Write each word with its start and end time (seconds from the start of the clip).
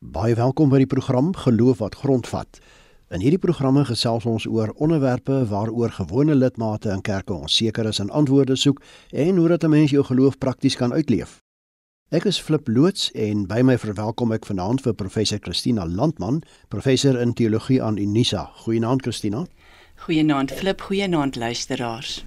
Baie 0.00 0.32
welkom 0.32 0.70
by 0.72 0.78
die 0.80 0.88
program 0.88 1.34
Geloof 1.36 1.82
wat 1.82 1.98
grondvat. 2.00 2.56
In 3.12 3.20
hierdie 3.20 3.38
programme 3.38 3.82
gesels 3.84 4.24
ons 4.24 4.46
oor 4.48 4.70
onderwerpe 4.80 5.42
waaroor 5.50 5.92
gewone 5.92 6.32
lidmate 6.34 6.88
in 6.88 7.02
kerke 7.04 7.34
onseker 7.36 7.84
is 7.84 8.00
en 8.00 8.08
antwoorde 8.08 8.56
soek 8.56 8.80
en 9.12 9.36
hoe 9.36 9.48
dat 9.48 9.64
'n 9.64 9.68
mens 9.68 9.90
jou 9.90 10.04
geloof 10.04 10.38
prakties 10.38 10.76
kan 10.76 10.92
uitleef. 10.92 11.42
Ek 12.08 12.24
is 12.24 12.40
Flip 12.40 12.68
Loots 12.68 13.10
en 13.12 13.46
by 13.46 13.60
my 13.60 13.76
verwelkom 13.76 14.32
ek 14.32 14.46
vanaand 14.46 14.80
vir 14.80 14.94
professor 14.94 15.38
Christina 15.38 15.86
Landman, 15.86 16.42
professor 16.68 17.20
in 17.20 17.34
teologie 17.34 17.82
aan 17.82 17.98
Unisa. 17.98 18.50
Goeienaand 18.54 19.02
Christina. 19.02 19.46
Goeienaand 19.96 20.52
Flip, 20.52 20.80
goeienaand 20.80 21.36
luisteraars. 21.36 22.24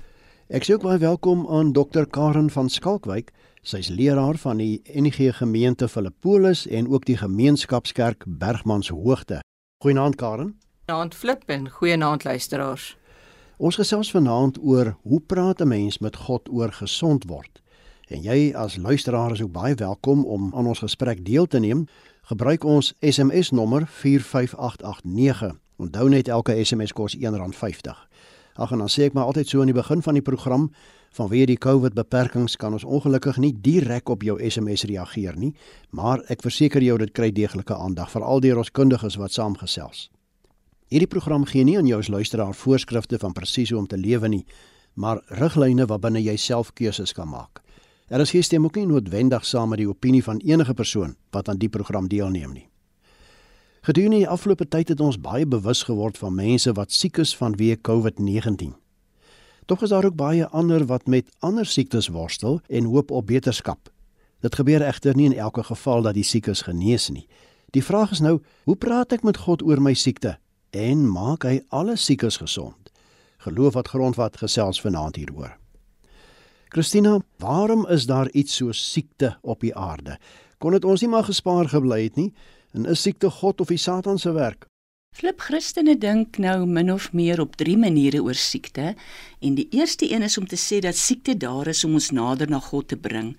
Ek 0.48 0.64
sê 0.64 0.74
ook 0.74 0.84
baie 0.84 1.00
welkom 1.00 1.48
aan 1.48 1.72
Dr 1.74 2.06
Karen 2.06 2.50
van 2.50 2.70
Skalkwyk. 2.70 3.32
Sy's 3.64 3.88
leraar 3.88 4.36
van 4.36 4.58
die 4.60 4.82
NG 4.92 5.30
Gemeente 5.38 5.88
Philippolis 5.88 6.68
en 6.68 6.90
ook 6.92 7.06
die 7.06 7.16
Gemeenskapskerk 7.18 8.26
Bergmanshoogte. 8.28 9.40
Goeienaand 9.80 10.16
Karen. 10.16 10.60
Goeienaand 10.86 11.16
Flip 11.16 11.44
en 11.46 11.70
goeienaand 11.70 12.24
luisteraars. 12.24 12.98
Ons 13.58 13.80
gesels 13.80 14.12
vanaand 14.12 14.60
oor 14.60 14.98
hoe 15.02 15.22
praat 15.22 15.62
'n 15.62 15.68
mens 15.68 15.98
met 15.98 16.16
God 16.16 16.50
oor 16.50 16.72
gesond 16.72 17.24
word. 17.28 17.62
En 18.08 18.22
jy 18.22 18.54
as 18.56 18.76
luisteraar 18.76 19.32
is 19.32 19.42
ook 19.42 19.52
baie 19.52 19.76
welkom 19.76 20.26
om 20.26 20.52
aan 20.56 20.68
ons 20.68 20.80
gesprek 20.80 21.26
deel 21.26 21.46
te 21.46 21.60
neem. 21.60 21.88
Gebruik 22.22 22.64
ons 22.64 22.94
SMS 23.00 23.50
nommer 23.50 23.88
45889. 23.88 25.60
Onthou 25.78 26.10
net 26.10 26.28
elke 26.28 26.64
SMS 26.66 26.94
kos 26.94 27.18
R1.50. 27.18 28.08
Ag 28.54 28.72
en 28.72 28.78
dan 28.78 28.90
sê 28.90 29.04
ek 29.04 29.14
maar 29.14 29.26
altyd 29.26 29.48
so 29.48 29.60
aan 29.60 29.72
die 29.72 29.82
begin 29.82 30.02
van 30.02 30.14
die 30.14 30.22
program 30.22 30.72
vanweë 31.14 31.46
die 31.52 31.60
COVID 31.62 31.94
beperkings 31.94 32.56
kan 32.58 32.74
ons 32.74 32.84
ongelukkig 32.84 33.38
nie 33.38 33.54
direk 33.54 34.10
op 34.10 34.24
jou 34.26 34.40
SMS 34.42 34.88
reageer 34.90 35.38
nie, 35.38 35.54
maar 35.92 36.24
ek 36.34 36.42
verseker 36.42 36.82
jou 36.82 36.98
dit 36.98 37.14
kry 37.14 37.30
deeglike 37.32 37.76
aandag 37.76 38.12
veral 38.12 38.42
deur 38.42 38.62
ons 38.64 38.72
kundiges 38.74 39.20
wat 39.22 39.36
saamgesels. 39.36 40.10
Hierdie 40.90 41.10
program 41.10 41.46
gee 41.50 41.64
nie 41.64 41.78
aan 41.78 41.90
jou 41.90 42.00
as 42.02 42.10
luisteraar 42.10 42.54
voorskrifte 42.54 43.20
van 43.22 43.34
presies 43.34 43.72
hoe 43.74 43.80
om 43.80 43.88
te 43.88 43.98
lewe 43.98 44.30
nie, 44.30 44.44
maar 44.94 45.22
riglyne 45.40 45.88
waarbinne 45.90 46.22
jy 46.22 46.36
self 46.38 46.74
keuses 46.74 47.14
kan 47.14 47.30
maak. 47.30 47.62
Er 48.10 48.22
is 48.22 48.34
geen 48.34 48.44
stem 48.44 48.66
ook 48.66 48.76
nie 48.78 48.86
noodwendig 48.86 49.46
saam 49.46 49.70
met 49.74 49.82
die 49.82 49.90
opinie 49.90 50.24
van 50.24 50.42
enige 50.46 50.74
persoon 50.74 51.16
wat 51.32 51.50
aan 51.50 51.58
die 51.58 51.70
program 51.70 52.10
deelneem 52.10 52.54
nie. 52.54 52.68
Gedurende 53.84 54.22
die 54.22 54.30
afgelope 54.30 54.68
tyd 54.68 54.94
het 54.94 55.02
ons 55.02 55.18
baie 55.20 55.46
bewus 55.46 55.84
geword 55.84 56.18
van 56.18 56.36
mense 56.36 56.72
wat 56.78 56.92
siek 56.92 57.18
is 57.20 57.34
vanweë 57.36 57.82
COVID-19. 57.82 58.83
Tog 59.66 59.82
is 59.82 59.90
daar 59.90 60.06
ook 60.06 60.16
baie 60.16 60.48
ander 60.48 60.86
wat 60.86 61.08
met 61.08 61.30
ander 61.40 61.66
siektes 61.66 62.08
worstel 62.08 62.60
en 62.68 62.84
hoop 62.84 63.12
op 63.12 63.28
beterskap. 63.28 63.92
Dit 64.40 64.56
gebeur 64.56 64.82
egter 64.82 65.16
nie 65.16 65.26
in 65.26 65.38
elke 65.38 65.64
geval 65.64 66.02
dat 66.02 66.14
die 66.14 66.24
siekes 66.24 66.62
genees 66.62 67.10
nie. 67.10 67.28
Die 67.72 67.84
vraag 67.84 68.12
is 68.12 68.20
nou, 68.20 68.42
hoe 68.64 68.76
praat 68.76 69.14
ek 69.16 69.24
met 69.24 69.38
God 69.38 69.64
oor 69.64 69.82
my 69.82 69.94
siekte 69.94 70.38
en 70.76 71.08
maak 71.10 71.48
hy 71.48 71.62
alle 71.70 71.96
siekes 71.96 72.38
gesond? 72.38 72.92
Geloof 73.48 73.74
wat 73.74 73.88
grondvat 73.88 74.38
gesels 74.38 74.82
vanaand 74.82 75.16
hieroor. 75.16 75.56
Christina, 76.74 77.20
waarom 77.38 77.88
is 77.88 78.06
daar 78.06 78.30
iets 78.32 78.56
so 78.56 78.72
siekte 78.72 79.38
op 79.42 79.62
die 79.62 79.76
aarde? 79.76 80.18
Kon 80.58 80.76
dit 80.76 80.86
ons 80.86 81.02
nie 81.02 81.10
maar 81.10 81.24
gespaar 81.24 81.70
gebly 81.70 82.04
het 82.04 82.16
nie? 82.20 82.34
En 82.74 82.86
is 82.90 83.02
siekte 83.02 83.30
God 83.30 83.62
of 83.62 83.72
die 83.72 83.78
Satan 83.78 84.20
se 84.20 84.32
werk? 84.34 84.68
Flip 85.14 85.42
Christene 85.46 85.94
dink 86.02 86.40
nou 86.42 86.66
min 86.66 86.90
of 86.92 87.12
meer 87.14 87.38
op 87.42 87.54
drie 87.62 87.76
maniere 87.78 88.24
oor 88.26 88.38
siekte 88.40 88.96
en 89.46 89.58
die 89.60 89.68
eerste 89.70 90.08
een 90.10 90.26
is 90.26 90.40
om 90.42 90.48
te 90.50 90.58
sê 90.58 90.80
dat 90.82 90.98
siekte 90.98 91.36
daar 91.38 91.70
is 91.70 91.84
om 91.86 91.94
ons 92.00 92.10
nader 92.18 92.50
na 92.50 92.58
God 92.60 92.88
te 92.90 92.98
bring 92.98 93.36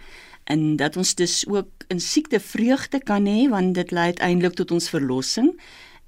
en 0.47 0.77
dat 0.79 0.97
ons 0.97 1.15
dus 1.19 1.41
ook 1.51 1.89
in 1.91 2.01
siekte 2.01 2.39
vreugde 2.41 3.03
kan 3.03 3.27
hê 3.27 3.49
want 3.51 3.75
dit 3.75 3.91
lei 3.91 4.07
uiteindelik 4.15 4.55
tot 4.55 4.71
ons 4.79 4.89
verlossing 4.95 5.51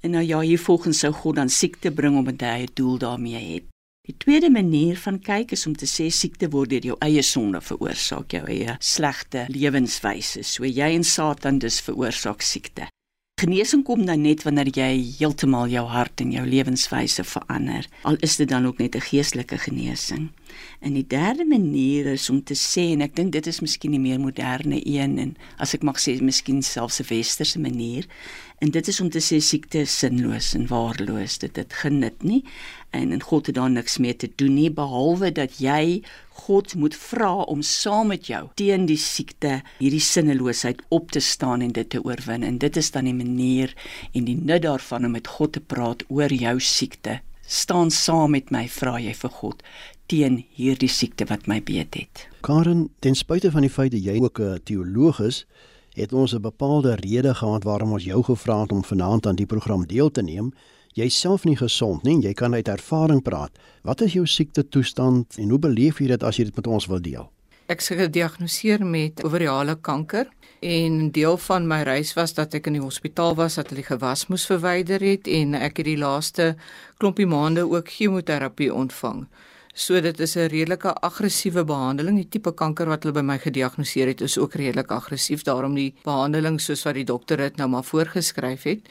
en 0.07 0.15
nou 0.15 0.23
ja 0.23 0.39
hier 0.39 0.63
volgens 0.69 1.03
sou 1.03 1.11
God 1.11 1.35
dan 1.35 1.51
siekte 1.51 1.91
bring 1.91 2.15
hy 2.15 2.63
'n 2.63 2.71
doel 2.73 2.97
daarmee 2.97 3.43
het. 3.53 3.63
Die 4.07 4.15
tweede 4.17 4.49
manier 4.49 4.97
van 4.97 5.19
kyk 5.19 5.51
is 5.51 5.67
om 5.67 5.75
te 5.75 5.85
sê 5.85 6.07
siekte 6.09 6.47
word 6.49 6.69
deur 6.69 6.85
jou 6.85 6.97
eie 6.99 7.21
sonde 7.21 7.61
veroorsaak, 7.61 8.31
jou 8.31 8.45
eie 8.47 8.77
slegte 8.79 9.45
lewenswyse. 9.49 10.43
So 10.43 10.63
jy 10.63 10.95
en 10.95 11.03
Satan 11.03 11.59
dus 11.59 11.81
veroorsaak 11.81 12.41
siekte. 12.41 12.87
Genesing 13.37 13.83
kom 13.85 14.07
dan 14.07 14.23
net 14.25 14.41
wanneer 14.47 14.71
jy 14.73 14.93
heeltemal 15.19 15.67
jou 15.69 15.83
hart 15.91 16.23
en 16.23 16.31
jou 16.33 16.41
lewenswyse 16.49 17.21
verander. 17.21 17.85
Al 18.01 18.15
is 18.25 18.39
dit 18.39 18.49
dan 18.49 18.65
ook 18.65 18.79
net 18.81 18.95
'n 18.95 19.05
geestelike 19.09 19.57
genesing. 19.61 20.31
En 20.79 20.93
die 20.93 21.07
derde 21.07 21.45
manier 21.45 22.05
is 22.13 22.29
om 22.29 22.43
te 22.43 22.55
sê 22.55 22.91
en 22.93 23.01
ek 23.01 23.15
dink 23.15 23.31
dit 23.33 23.47
is 23.47 23.61
miskien 23.61 23.95
die 23.95 24.01
meer 24.01 24.19
moderne 24.19 24.81
een 24.85 25.17
en 25.17 25.35
as 25.57 25.73
ek 25.77 25.85
mag 25.87 26.01
sê 26.01 26.17
miskien 26.21 26.61
selfs 26.61 27.01
'n 27.01 27.09
westerse 27.09 27.59
manier 27.59 28.05
en 28.59 28.69
dit 28.71 28.87
is 28.87 29.01
om 29.01 29.09
te 29.09 29.21
sê 29.21 29.39
siekte 29.39 29.79
is 29.85 29.97
sinloos 29.99 30.53
en 30.57 30.67
waardeloos 30.67 31.37
dit 31.37 31.53
dit 31.53 31.73
genut 31.73 32.23
nie 32.23 32.43
en 32.91 33.11
en 33.11 33.21
God 33.21 33.45
het 33.45 33.55
daar 33.55 33.69
niks 33.69 33.97
mee 33.97 34.15
te 34.15 34.29
doen 34.35 34.53
nie 34.53 34.71
behalwe 34.71 35.31
dat 35.31 35.59
jy 35.61 36.01
God 36.47 36.75
moet 36.75 36.95
vra 36.95 37.31
om 37.49 37.61
saam 37.61 38.11
met 38.13 38.29
jou 38.29 38.43
teen 38.59 38.85
die 38.89 38.99
siekte 39.01 39.61
hierdie 39.81 40.03
sinneloosheid 40.03 40.83
op 40.93 41.11
te 41.11 41.21
staan 41.23 41.65
en 41.65 41.73
dit 41.75 41.89
te 41.89 42.01
oorwin. 42.03 42.43
En 42.43 42.57
dit 42.61 42.77
is 42.77 42.91
dan 42.91 43.09
die 43.09 43.15
manier 43.17 43.73
en 44.13 44.27
die 44.29 44.37
nut 44.37 44.63
daarvan 44.63 45.05
om 45.05 45.17
met 45.17 45.27
God 45.27 45.57
te 45.57 45.63
praat 45.73 46.05
oor 46.07 46.33
jou 46.33 46.59
siekte. 46.59 47.19
Staan 47.47 47.91
saam 47.91 48.35
met 48.35 48.51
my 48.51 48.67
vra 48.71 48.97
jy 49.01 49.13
vir 49.15 49.33
God 49.41 49.63
teen 50.07 50.45
hierdie 50.55 50.89
siekte 50.89 51.27
wat 51.27 51.47
my 51.47 51.59
beet 51.63 51.95
het. 51.95 52.27
Karen, 52.41 52.87
ten 52.99 53.15
spyte 53.15 53.51
van 53.51 53.65
die 53.65 53.71
feit 53.71 53.91
dat 53.91 54.03
jy 54.03 54.19
ook 54.23 54.39
'n 54.39 54.59
teoloog 54.63 55.19
is, 55.19 55.45
het 55.95 56.13
ons 56.13 56.33
'n 56.33 56.41
bepaalde 56.41 56.95
rede 56.95 57.33
gehad 57.35 57.63
waarom 57.63 57.91
ons 57.91 58.03
jou 58.03 58.23
gevra 58.23 58.61
het 58.61 58.71
om 58.71 58.83
vanaand 58.83 59.27
aan 59.27 59.35
die 59.35 59.45
program 59.45 59.85
deel 59.85 60.11
te 60.11 60.21
neem. 60.21 60.53
Jy 60.93 61.09
self 61.09 61.43
nie 61.43 61.57
gesond 61.57 62.03
nie, 62.03 62.21
jy 62.21 62.33
kan 62.33 62.53
uit 62.53 62.67
ervaring 62.67 63.21
praat. 63.21 63.51
Wat 63.83 64.01
is 64.01 64.13
jou 64.13 64.25
siekte 64.25 64.69
toestand 64.69 65.37
en 65.37 65.49
hoe 65.49 65.59
beleef 65.59 65.99
jy 65.99 66.07
dit 66.07 66.23
as 66.23 66.37
jy 66.37 66.43
dit 66.43 66.55
met 66.55 66.67
ons 66.67 66.85
wil 66.85 67.01
deel? 67.01 67.31
Ek 67.67 67.81
is 67.83 67.87
gediagnoseer 67.87 68.85
met 68.85 69.23
ovariale 69.23 69.75
kanker 69.75 70.29
en 70.59 71.11
deel 71.11 71.37
van 71.37 71.67
my 71.67 71.81
reis 71.83 72.13
was 72.13 72.33
dat 72.33 72.53
ek 72.53 72.67
in 72.67 72.73
die 72.73 72.81
hospitaal 72.81 73.35
was 73.35 73.55
dat 73.55 73.69
hulle 73.69 73.83
gewas 73.83 74.27
moes 74.27 74.45
verwyder 74.45 75.03
het 75.03 75.27
en 75.27 75.53
ek 75.53 75.77
het 75.77 75.85
die 75.85 75.97
laaste 75.97 76.55
klompie 76.97 77.27
maande 77.27 77.69
ook 77.69 77.89
chemoterapie 77.89 78.73
ontvang. 78.73 79.27
So 79.77 79.99
dit 80.01 80.19
is 80.19 80.35
'n 80.35 80.49
redelike 80.49 80.93
aggressiewe 81.05 81.63
behandeling. 81.63 82.15
Die 82.15 82.29
tipe 82.29 82.51
kanker 82.51 82.87
wat 82.87 83.03
hulle 83.03 83.13
by 83.13 83.21
my 83.21 83.37
gediagnoseer 83.37 84.07
het, 84.07 84.21
is 84.21 84.37
ook 84.37 84.53
redelik 84.53 84.91
aggressief. 84.91 85.43
Daarom 85.43 85.75
die 85.75 85.93
behandeling 86.03 86.59
soos 86.59 86.83
wat 86.83 86.95
die 86.95 87.03
dokter 87.03 87.37
dit 87.37 87.57
nou 87.57 87.69
maar 87.69 87.83
voorgeskryf 87.83 88.63
het. 88.63 88.89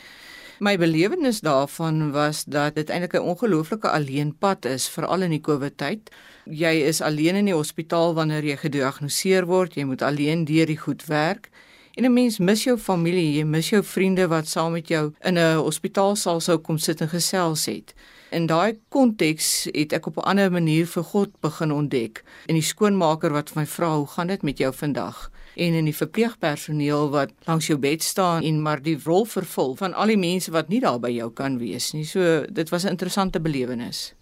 My 0.60 0.76
belewenis 0.78 1.40
daarvan 1.40 2.12
was 2.12 2.44
dat 2.44 2.74
dit 2.74 2.90
eintlik 2.90 3.14
'n 3.14 3.26
ongelooflike 3.34 3.88
alleenpad 3.90 4.64
is, 4.64 4.88
veral 4.88 5.22
in 5.22 5.30
die 5.30 5.40
COVID 5.40 5.76
tyd. 5.76 6.10
Jy 6.44 6.86
is 6.86 7.00
alleen 7.00 7.34
in 7.34 7.44
die 7.44 7.54
hospitaal 7.54 8.14
wanneer 8.14 8.44
jy 8.44 8.56
gediagnoseer 8.56 9.46
word. 9.46 9.74
Jy 9.74 9.84
moet 9.84 10.02
alleen 10.02 10.44
deur 10.44 10.66
die 10.66 10.78
goed 10.78 11.04
werk. 11.06 11.50
En 11.96 12.04
'n 12.04 12.12
mens 12.12 12.38
mis 12.38 12.64
jou 12.64 12.78
familie, 12.78 13.38
jy 13.38 13.44
mis 13.44 13.68
jou 13.70 13.82
vriende 13.82 14.28
wat 14.28 14.46
saam 14.46 14.72
met 14.72 14.88
jou 14.88 15.12
in 15.20 15.38
'n 15.38 15.56
hospitaalsaal 15.56 16.40
sou 16.40 16.58
kom 16.58 16.78
sit 16.78 17.00
en 17.00 17.08
gesels 17.08 17.64
het. 17.64 17.94
In 18.30 18.46
daai 18.46 18.78
konteks 18.88 19.68
het 19.72 19.92
ek 19.92 20.06
op 20.06 20.16
'n 20.16 20.28
ander 20.28 20.52
manier 20.52 20.86
vir 20.86 21.04
God 21.04 21.40
begin 21.40 21.72
ontdek. 21.72 22.24
In 22.46 22.54
die 22.54 22.62
skoonmaker 22.62 23.32
wat 23.32 23.54
my 23.54 23.66
vra, 23.66 23.96
"Hoe 23.96 24.06
gaan 24.06 24.26
dit 24.26 24.42
met 24.42 24.58
jou 24.58 24.74
vandag?" 24.74 25.30
en 25.56 25.72
in 25.72 25.88
die 25.88 25.96
verpleegpersoneel 25.96 27.10
wat 27.10 27.32
langs 27.48 27.66
jou 27.70 27.78
bed 27.80 28.02
staan 28.02 28.44
en 28.44 28.60
maar 28.62 28.82
die 28.82 28.98
rol 29.04 29.24
vervul 29.24 29.74
van 29.78 29.94
al 29.96 30.12
die 30.12 30.20
mense 30.20 30.52
wat 30.52 30.68
nie 30.68 30.82
daar 30.84 31.00
by 31.00 31.10
jou 31.14 31.30
kan 31.32 31.58
wees 31.58 31.92
nie. 31.96 32.04
So 32.04 32.44
dit 32.52 32.68
was 32.68 32.84
'n 32.84 32.88
interessante 32.88 33.40
belewenis. 33.40 34.14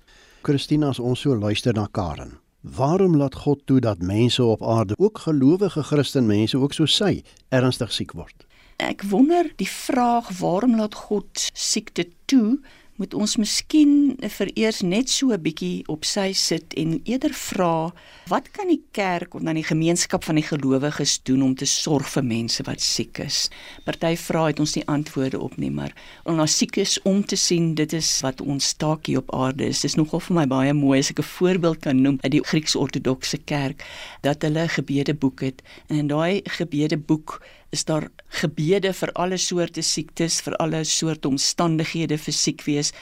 Christina, 0.43 0.89
as 0.89 0.99
ons 0.99 1.21
so 1.21 1.35
luister 1.37 1.73
na 1.73 1.89
Karen, 1.91 2.39
waarom 2.64 3.16
laat 3.16 3.34
God 3.34 3.60
toe 3.64 3.80
dat 3.80 3.98
mense 3.98 4.44
op 4.44 4.62
aarde, 4.62 4.94
ook 4.97 5.19
gelowige 5.19 5.82
Christen 5.82 6.26
mense 6.26 6.58
ook 6.58 6.72
so 6.72 6.86
sy, 6.86 7.22
ernstig 7.48 7.92
siek 7.92 8.12
word? 8.16 8.47
Ek 8.76 9.04
wonder 9.06 9.52
die 9.60 9.69
vraag 9.69 10.32
waarom 10.38 10.76
laat 10.76 10.94
God 10.94 11.50
siekte 11.52 12.08
toe? 12.25 12.58
Moet 12.96 13.14
ons 13.14 13.37
miskien 13.37 14.14
vereers 14.37 14.82
net 14.87 15.11
so 15.11 15.32
'n 15.32 15.43
bietjie 15.43 15.82
op 15.88 16.05
sy 16.05 16.32
sit 16.32 16.75
en 16.75 17.00
eerder 17.05 17.35
vra 17.35 17.93
wat 18.31 18.50
kan 18.50 18.69
die 18.69 18.82
kerk 18.93 19.35
of 19.35 19.43
dan 19.43 19.55
die 19.55 19.67
gemeenskap 19.67 20.25
van 20.25 20.35
die 20.35 20.46
gelowiges 20.46 21.19
doen 21.23 21.43
om 21.43 21.55
te 21.55 21.67
sorg 21.67 22.08
vir 22.08 22.25
mense 22.25 22.62
wat 22.62 22.81
siek 22.81 23.19
is. 23.19 23.50
Party 23.85 24.17
vra 24.17 24.46
het 24.46 24.61
ons 24.61 24.75
nie 24.75 24.87
antwoorde 24.87 25.38
op 25.38 25.56
nie, 25.56 25.70
maar 25.70 25.93
om 26.25 26.37
na 26.37 26.46
siekes 26.46 27.02
om 27.02 27.25
te 27.25 27.37
sien, 27.37 27.75
dit 27.75 27.93
is 27.93 28.20
wat 28.20 28.41
ons 28.41 28.73
taak 28.73 29.06
hier 29.06 29.19
op 29.19 29.35
aarde 29.35 29.67
is. 29.67 29.81
Dit 29.81 29.91
is 29.91 29.96
nogal 29.96 30.20
vir 30.20 30.35
my 30.35 30.46
baie 30.46 30.73
mooi 30.73 30.99
as 30.99 31.11
ek 31.11 31.19
'n 31.19 31.23
voorbeeld 31.23 31.81
kan 31.81 32.00
noem 32.00 32.19
uit 32.23 32.32
die 32.32 32.44
Grieks-Ortodokse 32.44 33.38
kerk 33.44 33.85
dat 34.23 34.43
hulle 34.43 34.64
'n 34.64 34.69
gebedeboek 34.69 35.41
het 35.41 35.62
en 35.88 35.96
in 35.96 36.06
daai 36.06 36.41
gebedeboek 36.44 37.43
is 37.75 37.85
daar 37.88 38.06
gebede 38.41 38.93
vir 38.94 39.11
alle 39.19 39.38
soorte 39.41 39.82
siektes, 39.82 40.38
vir 40.47 40.56
alle 40.62 40.85
soorte 40.87 41.29
omstandighede 41.29 42.19
vir 42.23 42.37
siek 42.37 42.62
wees. 42.69 42.93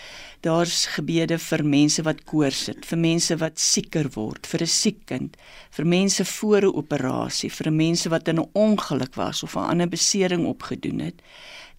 Daar's 0.43 0.87
gebede 0.97 1.39
vir 1.39 1.63
mense 1.65 2.03
wat 2.07 2.25
koors 2.31 2.65
het, 2.71 2.87
vir 2.89 3.01
mense 3.05 3.37
wat 3.43 3.61
sieker 3.63 4.09
word, 4.17 4.49
vir 4.51 4.63
'n 4.63 4.73
siek 4.75 5.01
kind, 5.07 5.37
vir 5.71 5.87
mense 5.87 6.25
voor 6.25 6.63
'n 6.67 6.77
operasie, 6.83 7.51
vir 7.51 7.71
mense 7.71 8.09
wat 8.09 8.29
in 8.29 8.41
'n 8.41 8.51
ongeluk 8.55 9.15
was 9.17 9.43
of 9.43 9.57
'n 9.57 9.71
ander 9.71 9.89
besering 9.89 10.47
opgedoen 10.47 11.01
het. 11.01 11.23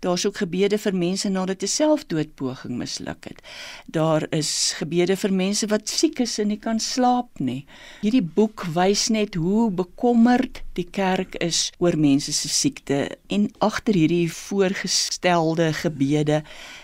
Daar's 0.04 0.26
ook 0.28 0.42
gebede 0.42 0.78
vir 0.78 0.96
mense 0.96 1.30
nadat 1.30 1.64
'n 1.64 1.68
selfdoodpoging 1.68 2.76
misluk 2.78 3.24
het. 3.24 3.40
Daar 3.86 4.28
is 4.30 4.74
gebede 4.76 5.16
vir 5.16 5.34
mense 5.34 5.68
wat 5.68 5.90
siek 5.90 6.20
is 6.20 6.40
en 6.40 6.48
nie 6.48 6.60
kan 6.60 6.80
slaap 6.80 7.40
nie. 7.40 7.66
Hierdie 8.02 8.28
boek 8.36 8.66
wys 8.74 9.08
net 9.08 9.36
hoe 9.36 9.72
bekommerd 9.72 10.64
die 10.74 10.88
kerk 10.92 11.36
is 11.36 11.72
oor 11.78 11.98
mense 11.98 12.34
se 12.34 12.50
siekte 12.50 13.18
en 13.28 13.52
agter 13.58 13.94
hierdie 13.94 14.32
voorgestelde 14.32 15.74
gebede 15.74 16.44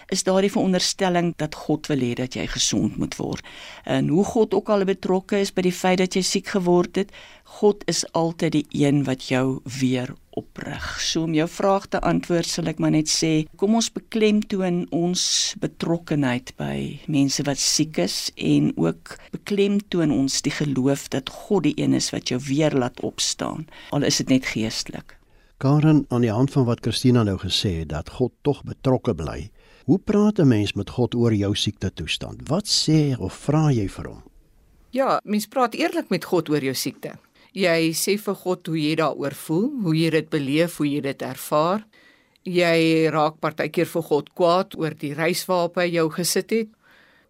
is 0.10 0.24
daar 0.24 0.42
die 0.42 0.52
veronderstelling 0.52 1.34
dat 1.38 1.56
God 1.56 1.88
wil 1.88 2.02
hê 2.02 2.14
dat 2.18 2.34
jy 2.34 2.48
gesond 2.48 2.98
moet 2.98 3.16
word. 3.16 3.46
En 3.86 4.08
hoe 4.08 4.26
God 4.26 4.54
ook 4.54 4.70
al 4.70 4.86
betrokke 4.90 5.40
is 5.40 5.54
by 5.54 5.62
die 5.62 5.76
feit 5.76 6.00
dat 6.02 6.16
jy 6.18 6.24
siek 6.26 6.48
geword 6.48 6.96
het, 6.96 7.12
God 7.58 7.84
is 7.90 8.06
altyd 8.14 8.54
die 8.54 8.66
een 8.78 9.04
wat 9.08 9.26
jou 9.28 9.60
weer 9.80 10.14
oprig. 10.38 10.86
So 11.02 11.26
om 11.26 11.34
jou 11.34 11.48
vraag 11.50 11.88
te 11.92 12.00
antwoord, 12.06 12.48
sal 12.48 12.70
ek 12.72 12.80
maar 12.80 12.94
net 12.94 13.10
sê, 13.12 13.32
kom 13.60 13.76
ons 13.80 13.90
beklemtoon 13.92 14.86
ons 14.96 15.24
betrokkenheid 15.60 16.54
by 16.62 17.00
mense 17.12 17.44
wat 17.48 17.60
siek 17.60 18.00
is 18.06 18.30
en 18.38 18.72
ook 18.78 19.18
beklemtoon 19.34 20.14
ons 20.16 20.40
die 20.46 20.54
geloof 20.56 21.10
dat 21.16 21.34
God 21.48 21.66
die 21.68 21.76
een 21.82 21.98
is 21.98 22.12
wat 22.16 22.32
jou 22.32 22.40
weer 22.48 22.76
laat 22.78 23.02
opstaan, 23.04 23.66
al 23.92 24.08
is 24.08 24.22
dit 24.22 24.32
net 24.38 24.48
geestelik. 24.54 25.18
Karen, 25.60 26.06
aan 26.08 26.24
die 26.24 26.32
hand 26.32 26.54
van 26.56 26.64
wat 26.70 26.86
Christina 26.86 27.26
nou 27.28 27.36
gesê 27.42 27.82
het 27.82 27.90
dat 27.92 28.14
God 28.16 28.32
tog 28.48 28.62
betrokke 28.64 29.12
bly. 29.12 29.50
Hoe 29.90 30.00
praat 30.00 30.40
'n 30.40 30.48
mens 30.48 30.74
met 30.74 30.90
God 30.90 31.16
oor 31.16 31.34
jou 31.34 31.56
siekte 31.56 31.92
toestand? 31.94 32.48
Wat 32.48 32.68
sê 32.68 33.18
of 33.20 33.34
vra 33.34 33.72
jy 33.72 33.90
vir 33.90 34.08
hom? 34.08 34.24
Ja, 34.92 35.20
mens 35.24 35.48
praat 35.48 35.74
eerlik 35.74 36.10
met 36.10 36.26
God 36.26 36.50
oor 36.50 36.64
jou 36.64 36.74
siekte. 36.74 37.12
Jy 37.58 37.94
sê 37.98 38.18
vir 38.22 38.36
God 38.38 38.68
hoe 38.70 38.78
jy 38.78 38.96
daaroor 39.00 39.34
voel, 39.34 39.70
hoe 39.82 39.96
jy 39.98 40.10
dit 40.14 40.28
beleef, 40.30 40.78
hoe 40.78 40.86
jy 40.86 41.02
dit 41.02 41.22
ervaar. 41.26 41.86
Jy 42.46 43.10
raak 43.10 43.40
partykeer 43.42 43.90
vir 43.90 44.06
God 44.06 44.30
kwaad 44.38 44.76
oor 44.78 44.94
die 44.94 45.16
reis 45.18 45.42
waarop 45.50 45.80
hy 45.82 45.88
jou 45.96 46.10
gesit 46.14 46.54
het. 46.54 46.70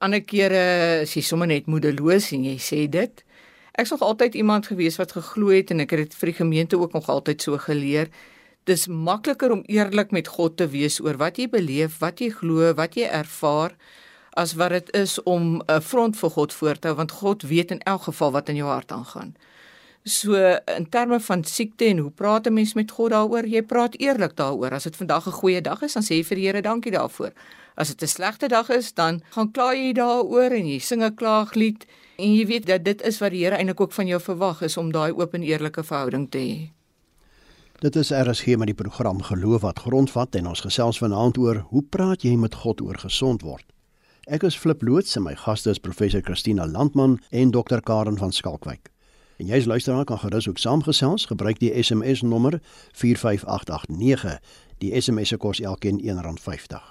Ander 0.03 0.21
kere 0.23 1.03
is 1.03 1.15
jy 1.15 1.23
sommer 1.23 1.47
net 1.47 1.67
moedeloos 1.67 2.31
en 2.35 2.43
jy 2.47 2.57
sê 2.59 2.85
dit. 2.91 3.23
Ek's 3.79 3.91
nog 3.95 4.03
altyd 4.03 4.35
iemand 4.35 4.67
gewees 4.67 4.99
wat 4.99 5.15
geglo 5.15 5.53
het 5.55 5.71
en 5.71 5.79
ek 5.83 5.95
het 5.95 6.09
dit 6.09 6.19
vir 6.19 6.31
die 6.31 6.37
gemeente 6.41 6.79
ook 6.79 6.93
nog 6.93 7.07
altyd 7.09 7.41
so 7.41 7.57
geleer. 7.57 8.11
Dis 8.67 8.87
makliker 8.87 9.51
om 9.55 9.63
eerlik 9.71 10.11
met 10.11 10.27
God 10.27 10.57
te 10.59 10.67
wees 10.67 10.99
oor 10.99 11.15
wat 11.19 11.39
jy 11.39 11.47
beleef, 11.47 11.99
wat 12.03 12.19
jy 12.19 12.29
glo, 12.35 12.73
wat 12.75 12.99
jy 12.99 13.07
ervaar 13.07 13.75
as 14.39 14.53
wat 14.59 14.75
dit 14.75 14.91
is 14.95 15.15
om 15.23 15.61
'n 15.67 15.81
front 15.81 16.17
vir 16.17 16.29
God 16.29 16.53
voor 16.53 16.75
te 16.79 16.87
hou 16.87 16.95
want 16.95 17.11
God 17.11 17.43
weet 17.43 17.71
in 17.71 17.81
elk 17.83 18.01
geval 18.01 18.31
wat 18.31 18.49
in 18.49 18.55
jou 18.55 18.67
hart 18.67 18.91
aangaan. 18.91 19.35
So 20.03 20.33
in 20.77 20.89
terme 20.89 21.19
van 21.19 21.43
siekte 21.43 21.85
en 21.85 21.97
hoe 21.97 22.11
praat 22.11 22.47
'n 22.47 22.53
mens 22.53 22.73
met 22.73 22.91
God 22.91 23.11
daaroor? 23.11 23.45
Jy 23.45 23.61
praat 23.61 23.95
eerlik 23.99 24.35
daaroor. 24.35 24.71
As 24.71 24.83
dit 24.83 24.95
vandag 24.95 25.27
'n 25.27 25.31
goeie 25.31 25.61
dag 25.61 25.81
is, 25.81 25.93
dan 25.93 26.03
sê 26.03 26.15
jy 26.15 26.23
vir 26.23 26.35
die 26.35 26.45
Here 26.45 26.61
dankie 26.61 26.91
daarvoor. 26.91 27.31
As 27.75 27.87
dit 27.87 28.01
'n 28.01 28.07
slegte 28.07 28.47
dag 28.47 28.69
is, 28.69 28.93
dan 28.93 29.21
gaan 29.29 29.51
kla 29.51 29.73
jy 29.73 29.93
daaroor 29.93 30.51
en 30.51 30.67
jy 30.67 30.79
sing 30.79 31.03
'n 31.03 31.15
klaaglied 31.15 31.85
en 32.17 32.35
jy 32.35 32.45
weet 32.45 32.65
dat 32.65 32.83
dit 32.83 33.01
is 33.01 33.19
wat 33.19 33.31
die 33.31 33.43
Here 33.43 33.55
eintlik 33.55 33.81
ook 33.81 33.91
van 33.91 34.07
jou 34.07 34.21
verwag 34.21 34.61
is 34.61 34.77
om 34.77 34.91
daai 34.91 35.11
oop 35.11 35.33
en 35.33 35.43
eerlike 35.43 35.83
verhouding 35.83 36.29
te 36.29 36.37
hê. 36.37 36.71
Dit 37.79 37.95
is 37.95 38.11
RSG 38.11 38.57
met 38.57 38.67
die 38.67 38.73
program 38.73 39.21
Geloof 39.21 39.61
wat 39.61 39.79
grondvat 39.79 40.35
en 40.35 40.47
ons 40.47 40.59
gesels 40.59 40.97
vanaand 40.97 41.37
oor 41.37 41.55
hoe 41.69 41.83
praat 41.89 42.21
jy 42.21 42.35
met 42.35 42.55
God 42.55 42.81
oor 42.81 42.97
gesond 42.97 43.41
word. 43.41 43.65
Ek 44.27 44.43
is 44.43 44.57
Flip 44.57 44.81
loods 44.81 45.15
en 45.15 45.23
my 45.23 45.35
gaste 45.35 45.69
is 45.69 45.79
professor 45.79 46.21
Christina 46.21 46.67
Landman 46.67 47.19
en 47.29 47.51
dokter 47.51 47.81
Karen 47.81 48.17
van 48.17 48.31
Skalkwyk. 48.31 48.91
En 49.39 49.47
jy 49.47 49.55
as 49.61 49.67
luisteraar 49.71 50.03
kan 50.03 50.19
gerus 50.19 50.49
ook 50.49 50.57
saamgesels, 50.59 51.25
gebruik 51.25 51.61
die 51.61 51.71
SMS 51.83 52.21
nommer 52.21 52.59
45889. 52.91 54.39
Die 54.83 54.91
SMS 55.01 55.31
se 55.31 55.37
kos 55.39 55.61
elkeen 55.63 56.01
R1.50. 56.03 56.81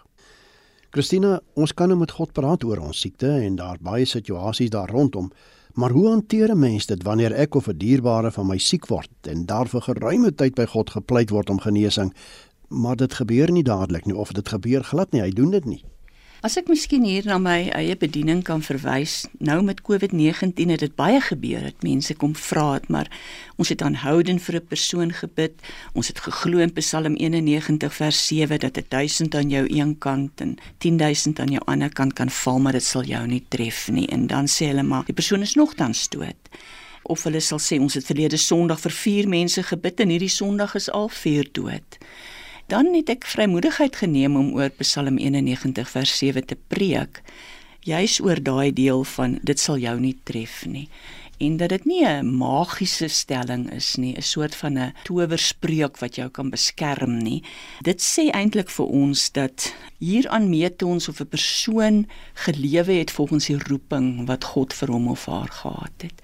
Christina, 0.90 1.40
ons 1.52 1.74
kan 1.76 1.92
nou 1.92 1.98
met 2.00 2.14
God 2.16 2.32
praat 2.32 2.64
oor 2.64 2.80
ons 2.80 3.00
siekte 3.04 3.28
en 3.28 3.58
daar 3.60 3.76
baie 3.84 4.08
situasies 4.08 4.72
daar 4.72 4.88
rondom, 4.88 5.28
maar 5.76 5.92
hoe 5.92 6.06
hanteer 6.08 6.54
'n 6.54 6.58
mens 6.58 6.86
dit 6.86 7.02
wanneer 7.02 7.32
ek 7.32 7.54
of 7.54 7.68
'n 7.68 7.76
dierbare 7.76 8.30
van 8.30 8.46
my 8.46 8.58
siek 8.58 8.86
word 8.86 9.10
en 9.22 9.46
daarvoor 9.46 9.82
geruime 9.82 10.34
tyd 10.34 10.54
by 10.54 10.64
God 10.64 10.90
gepleit 10.90 11.30
word 11.30 11.50
om 11.50 11.60
genesing, 11.60 12.14
maar 12.68 12.96
dit 12.96 13.14
gebeur 13.14 13.50
nie 13.52 13.62
dadelik 13.62 14.06
nie 14.06 14.16
of 14.16 14.32
dit 14.32 14.48
gebeur 14.48 14.84
glad 14.84 15.12
nie, 15.12 15.20
hy 15.20 15.30
doen 15.30 15.50
dit 15.50 15.64
nie. 15.64 15.84
As 16.38 16.54
ek 16.54 16.68
miskien 16.70 17.02
hier 17.02 17.24
na 17.26 17.34
my 17.42 17.64
eie 17.74 17.96
bediening 17.98 18.44
kan 18.46 18.60
verwys, 18.62 19.24
nou 19.42 19.56
met 19.66 19.80
COVID-19 19.82 20.70
het 20.70 20.84
dit 20.84 20.92
baie 20.94 21.18
gebeur. 21.18 21.64
Dit 21.66 21.82
mense 21.82 22.14
kom 22.14 22.36
vra 22.38 22.76
het, 22.76 22.86
maar 22.94 23.10
ons 23.58 23.72
het 23.74 23.82
aanhoudend 23.82 24.38
vir 24.44 24.60
'n 24.60 24.68
persoon 24.70 25.10
gebid. 25.10 25.58
Ons 25.98 26.08
het 26.14 26.20
geglo 26.22 26.62
in 26.62 26.72
Psalm 26.78 27.16
91 27.18 27.90
vers 27.94 28.26
7 28.26 28.58
dat 28.60 28.78
1000 28.88 29.34
aan 29.34 29.50
jou 29.50 29.66
een 29.66 29.98
kant 29.98 30.40
en 30.40 30.56
10000 30.78 31.40
aan 31.40 31.50
jou 31.50 31.62
ander 31.66 31.92
kant 31.92 32.12
kan 32.12 32.30
val, 32.30 32.58
maar 32.58 32.72
dit 32.72 32.84
sal 32.84 33.02
jou 33.02 33.26
nie 33.26 33.44
tref 33.48 33.88
nie. 33.90 34.06
En 34.06 34.26
dan 34.26 34.46
sê 34.46 34.66
hulle 34.66 34.82
maar, 34.82 35.04
die 35.04 35.14
persoon 35.14 35.40
is 35.40 35.54
nogtans 35.54 36.08
dood. 36.08 36.48
Of 37.02 37.22
hulle 37.24 37.40
sal 37.40 37.58
sê 37.58 37.80
ons 37.80 37.94
het 37.94 38.04
verlede 38.04 38.36
Sondag 38.36 38.80
vir 38.80 38.92
4 38.92 39.28
mense 39.28 39.62
gebid 39.62 40.00
en 40.00 40.08
hierdie 40.08 40.28
Sondag 40.28 40.74
is 40.74 40.90
al 40.90 41.08
4 41.08 41.48
dood 41.52 41.98
dan 42.68 42.92
het 42.92 43.08
ek 43.08 43.24
vrymoedigheid 43.24 43.96
geneem 43.96 44.34
om 44.36 44.50
oor 44.52 44.68
Psalm 44.82 45.16
91 45.16 45.88
vers 45.88 46.10
7 46.20 46.44
te 46.44 46.56
preek 46.68 47.22
juis 47.88 48.18
oor 48.20 48.42
daai 48.44 48.72
deel 48.76 49.06
van 49.08 49.38
dit 49.40 49.60
sal 49.60 49.80
jou 49.80 49.94
nie 50.00 50.18
tref 50.28 50.66
nie 50.68 50.84
en 51.40 51.56
dat 51.56 51.72
dit 51.72 51.84
nie 51.88 52.04
'n 52.04 52.28
magiese 52.36 53.08
stelling 53.08 53.70
is 53.72 53.96
nie 53.96 54.12
'n 54.16 54.22
soort 54.22 54.54
van 54.54 54.78
'n 54.78 54.92
towerspreuk 55.04 55.98
wat 55.98 56.16
jou 56.16 56.28
kan 56.28 56.50
beskerm 56.50 57.18
nie. 57.18 57.42
Dit 57.82 58.00
sê 58.02 58.30
eintlik 58.30 58.70
vir 58.70 58.86
ons 58.86 59.32
dat 59.32 59.74
hieraan 59.98 60.50
meet 60.50 60.82
ons 60.82 61.08
of 61.08 61.20
'n 61.20 61.26
persoon 61.26 62.06
gelewe 62.34 62.92
het 62.92 63.10
volgens 63.10 63.46
die 63.46 63.58
roeping 63.58 64.26
wat 64.26 64.44
God 64.44 64.74
vir 64.74 64.88
hom 64.88 65.08
of 65.08 65.26
haar 65.26 65.48
gehad 65.48 66.02
het. 66.02 66.22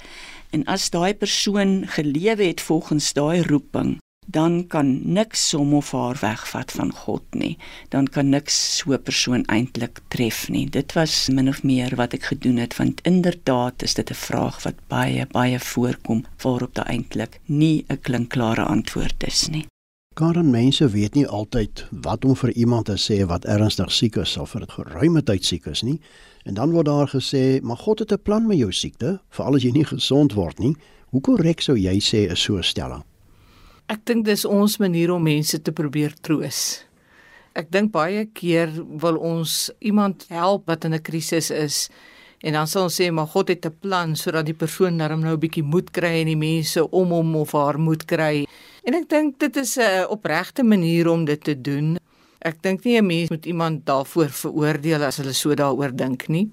En 0.50 0.64
as 0.64 0.90
daai 0.90 1.14
persoon 1.14 1.86
gelewe 1.86 2.44
het 2.44 2.60
volgens 2.60 3.12
daai 3.12 3.42
roeping 3.42 3.98
dan 4.26 4.66
kan 4.66 5.12
niks 5.12 5.52
hom 5.52 5.74
of 5.74 5.90
haar 5.92 6.18
wegvat 6.20 6.72
van 6.72 6.92
God 6.92 7.22
nie. 7.30 7.58
Dan 7.88 8.08
kan 8.08 8.28
niks 8.28 8.76
so 8.76 8.92
'n 8.92 9.02
persoon 9.02 9.44
eintlik 9.44 10.00
tref 10.08 10.48
nie. 10.48 10.66
Dit 10.70 10.92
was 10.92 11.28
min 11.28 11.48
of 11.48 11.62
meer 11.62 11.96
wat 11.96 12.12
ek 12.12 12.22
gedoen 12.22 12.56
het 12.56 12.76
want 12.76 13.00
inderdaad 13.02 13.82
is 13.82 13.94
dit 13.94 14.10
'n 14.10 14.14
vraag 14.14 14.62
wat 14.62 14.74
baie 14.88 15.26
baie 15.26 15.58
voorkom 15.58 16.24
waarop 16.42 16.74
daar 16.74 16.86
eintlik 16.88 17.40
nie 17.46 17.84
'n 17.88 18.00
klinkklare 18.00 18.62
antwoord 18.62 19.24
is 19.26 19.48
nie. 19.48 19.66
Karen 20.14 20.50
mense 20.50 20.88
weet 20.88 21.14
nie 21.14 21.26
altyd 21.26 21.86
wat 21.90 22.24
om 22.24 22.36
vir 22.36 22.52
iemand 22.52 22.86
te 22.86 22.94
sê 22.94 23.24
wat 23.26 23.44
ernstig 23.44 23.92
siek 23.92 24.16
is 24.16 24.36
of 24.36 24.50
vir 24.50 24.62
'n 24.62 24.70
geruime 24.70 25.22
tyd 25.22 25.44
siek 25.44 25.66
is 25.66 25.82
nie. 25.82 26.00
En 26.44 26.54
dan 26.54 26.70
word 26.70 26.86
daar 26.86 27.08
gesê, 27.08 27.60
"Maar 27.62 27.76
God 27.76 27.98
het 27.98 28.12
'n 28.12 28.22
plan 28.22 28.46
met 28.46 28.58
jou 28.58 28.72
siekte, 28.72 29.20
veral 29.28 29.54
as 29.54 29.62
jy 29.62 29.70
nie 29.70 29.84
gesond 29.84 30.32
word 30.32 30.58
nie." 30.58 30.76
Hoe 31.08 31.20
korrek 31.20 31.60
sou 31.60 31.76
jy 31.78 32.00
sê 32.00 32.30
is 32.30 32.42
so 32.42 32.56
'n 32.56 32.62
stelling? 32.62 33.04
Ek 33.84 34.00
dink 34.08 34.24
dis 34.24 34.46
ons 34.48 34.78
manier 34.80 35.10
om 35.12 35.20
mense 35.20 35.58
te 35.60 35.72
probeer 35.76 36.14
troos. 36.24 36.58
Ek 37.52 37.68
dink 37.68 37.90
baie 37.92 38.22
keer 38.32 38.70
wil 38.72 39.18
ons 39.20 39.68
iemand 39.84 40.24
help 40.32 40.64
wat 40.70 40.86
in 40.88 40.94
'n 40.94 41.04
krisis 41.04 41.50
is 41.50 41.90
en 42.40 42.52
dan 42.56 42.66
sal 42.66 42.84
ons 42.84 42.96
sê 42.96 43.12
maar 43.12 43.28
God 43.28 43.48
het 43.48 43.66
'n 43.66 43.76
plan 43.80 44.16
sodat 44.16 44.46
die 44.46 44.56
persoon 44.56 44.96
darm 44.96 45.20
nou 45.20 45.36
'n 45.36 45.40
bietjie 45.40 45.62
moed 45.62 45.92
kry 45.92 46.20
en 46.20 46.26
die 46.26 46.36
mense 46.36 46.80
om 46.90 47.10
hom 47.10 47.36
of 47.36 47.52
haar 47.52 47.78
moed 47.78 48.06
kry. 48.06 48.46
En 48.84 48.94
ek 48.94 49.08
dink 49.08 49.38
dit 49.38 49.56
is 49.56 49.76
'n 49.76 50.06
opregte 50.08 50.62
manier 50.64 51.08
om 51.08 51.24
dit 51.24 51.44
te 51.44 51.54
doen. 51.54 51.98
Ek 52.40 52.62
dink 52.62 52.84
nie 52.84 52.96
'n 52.96 53.06
mens 53.06 53.30
moet 53.30 53.46
iemand 53.46 53.84
daarvoor 53.84 54.30
veroordeel 54.30 55.02
as 55.02 55.16
hulle 55.18 55.32
so 55.32 55.54
daaroor 55.54 55.94
dink 55.94 56.28
nie. 56.28 56.50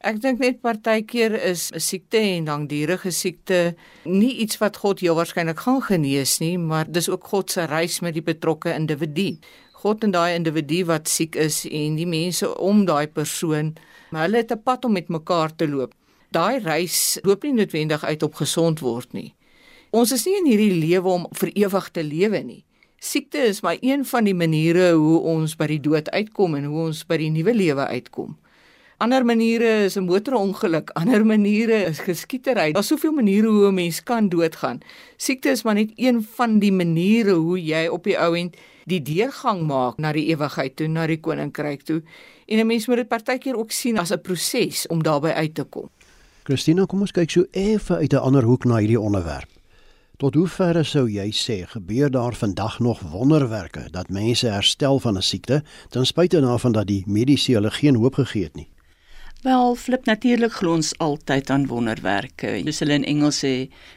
Ek 0.00 0.16
dink 0.16 0.38
net 0.40 0.62
partykeer 0.64 1.34
is 1.44 1.68
'n 1.76 1.80
siekte 1.80 2.16
en 2.16 2.46
langdurige 2.48 3.10
siekte 3.12 3.76
nie 4.04 4.40
iets 4.40 4.56
wat 4.56 4.78
God 4.80 5.00
jou 5.00 5.12
waarskynlik 5.14 5.60
gaan 5.60 5.82
genees 5.82 6.40
nie, 6.40 6.56
maar 6.56 6.88
dis 6.88 7.08
ook 7.08 7.24
God 7.28 7.50
se 7.50 7.66
reis 7.66 8.00
met 8.00 8.14
die 8.14 8.24
betrokke 8.24 8.72
individu. 8.72 9.36
God 9.72 10.04
en 10.04 10.10
daai 10.10 10.34
individu 10.34 10.86
wat 10.86 11.08
siek 11.08 11.36
is 11.36 11.66
en 11.66 11.96
die 11.96 12.06
mense 12.06 12.48
om 12.58 12.86
daai 12.86 13.08
persoon, 13.08 13.76
maar 14.10 14.22
hulle 14.22 14.36
het 14.36 14.52
'n 14.52 14.62
pad 14.62 14.84
om 14.84 14.92
met 14.92 15.08
mekaar 15.08 15.56
te 15.56 15.68
loop. 15.68 15.92
Daai 16.30 16.58
reis 16.58 17.18
loop 17.22 17.42
nie 17.42 17.52
noodwendig 17.52 18.02
uit 18.04 18.22
op 18.22 18.34
gesond 18.34 18.80
word 18.80 19.12
nie. 19.12 19.34
Ons 19.90 20.12
is 20.12 20.24
nie 20.24 20.36
in 20.38 20.46
hierdie 20.46 20.80
lewe 20.80 21.08
om 21.08 21.26
vir 21.32 21.50
ewig 21.52 21.90
te 21.90 22.02
lewe 22.02 22.42
nie. 22.42 22.64
Siekte 22.98 23.38
is 23.38 23.60
maar 23.60 23.76
een 23.80 24.04
van 24.04 24.24
die 24.24 24.34
maniere 24.34 24.92
hoe 24.92 25.18
ons 25.18 25.56
by 25.56 25.66
die 25.66 25.80
dood 25.80 26.10
uitkom 26.10 26.54
en 26.54 26.64
hoe 26.64 26.86
ons 26.86 27.06
by 27.06 27.16
die 27.16 27.30
nuwe 27.30 27.54
lewe 27.54 27.86
uitkom. 27.86 28.36
Ander 29.00 29.24
maniere 29.24 29.84
is 29.84 29.96
'n 29.96 30.04
motorongeluk, 30.04 30.90
ander 30.90 31.26
maniere 31.26 31.84
is 31.88 31.98
geskietery. 31.98 32.72
Daar's 32.72 32.86
soveel 32.86 33.12
maniere 33.12 33.46
hoe 33.46 33.68
'n 33.68 33.74
mens 33.74 34.02
kan 34.02 34.28
doodgaan. 34.28 34.80
Siekte 35.16 35.48
is 35.48 35.62
maar 35.62 35.74
net 35.74 35.92
een 35.94 36.26
van 36.34 36.58
die 36.58 36.72
maniere 36.72 37.32
hoe 37.32 37.64
jy 37.64 37.86
op 37.86 38.04
die 38.04 38.18
ou 38.18 38.36
end 38.36 38.56
die 38.84 39.02
deurgang 39.02 39.62
maak 39.66 39.96
na 39.96 40.12
die 40.12 40.26
ewigheid 40.26 40.76
toe, 40.76 40.86
na 40.86 41.06
die 41.06 41.20
koninkryk 41.20 41.82
toe. 41.82 42.02
En 42.46 42.58
'n 42.58 42.66
mens 42.66 42.86
moet 42.86 42.96
dit 42.96 43.08
partykeer 43.08 43.56
ook 43.56 43.70
sien 43.70 43.98
as 43.98 44.12
'n 44.12 44.20
proses 44.20 44.86
om 44.86 45.02
daarby 45.02 45.28
uit 45.28 45.54
te 45.54 45.64
kom. 45.64 45.88
Christina, 46.42 46.84
kom 46.84 47.00
ons 47.00 47.12
kyk 47.12 47.30
so 47.30 47.44
effe 47.50 47.96
uit 47.96 48.12
'n 48.12 48.16
ander 48.16 48.42
hoek 48.42 48.64
na 48.64 48.76
hierdie 48.76 49.00
onderwerp. 49.00 49.48
Tot 50.16 50.34
hoeverre 50.34 50.82
sou 50.84 51.08
jy 51.10 51.30
sê 51.32 51.66
gebeur 51.66 52.10
daar 52.10 52.34
vandag 52.34 52.78
nog 52.78 53.00
wonderwerke 53.00 53.88
dat 53.90 54.08
mense 54.08 54.46
herstel 54.46 54.98
van 54.98 55.16
'n 55.16 55.22
siekte 55.22 55.62
ten 55.88 56.06
spyte 56.06 56.40
daarvan 56.40 56.72
dat 56.72 56.86
die 56.86 57.04
mediese 57.06 57.52
hulle 57.52 57.70
geen 57.70 57.94
hoop 57.94 58.14
gegee 58.14 58.42
het 58.42 58.56
nie? 58.56 58.68
Wel, 59.40 59.74
flip 59.74 60.04
natuurlik 60.04 60.52
glo 60.52 60.74
ons 60.76 60.90
altyd 61.00 61.48
aan 61.50 61.62
wonderwerke. 61.70 62.58
Soos 62.60 62.82
hulle 62.82 62.98
in 62.98 63.06
Engels 63.08 63.38
sê, 63.40 63.52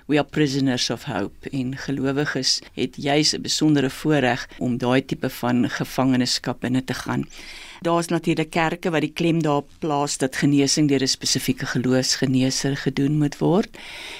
we 0.07 0.15
are 0.15 0.23
prisoners 0.23 0.85
of 0.93 1.03
hope. 1.03 1.49
En 1.51 1.73
gelowiges 1.83 2.61
het 2.77 2.95
juis 2.95 3.33
'n 3.35 3.41
besondere 3.43 3.89
voorreg 3.89 4.47
om 4.57 4.77
daai 4.77 5.03
tipe 5.05 5.29
van 5.29 5.69
gevangenskap 5.69 6.61
binne 6.61 6.83
te 6.83 6.93
gaan. 6.93 7.27
Daar's 7.83 8.07
natuurlik 8.07 8.49
kerke 8.49 8.93
wat 8.95 9.03
die 9.03 9.11
klem 9.11 9.41
daar 9.43 9.63
plaas 9.83 10.13
dat 10.17 10.37
genesing 10.39 10.87
deur 10.87 11.03
'n 11.03 11.07
spesifieke 11.07 11.65
geloofsgeneeser 11.65 12.77
gedoen 12.77 13.17
moet 13.17 13.37
word. 13.37 13.77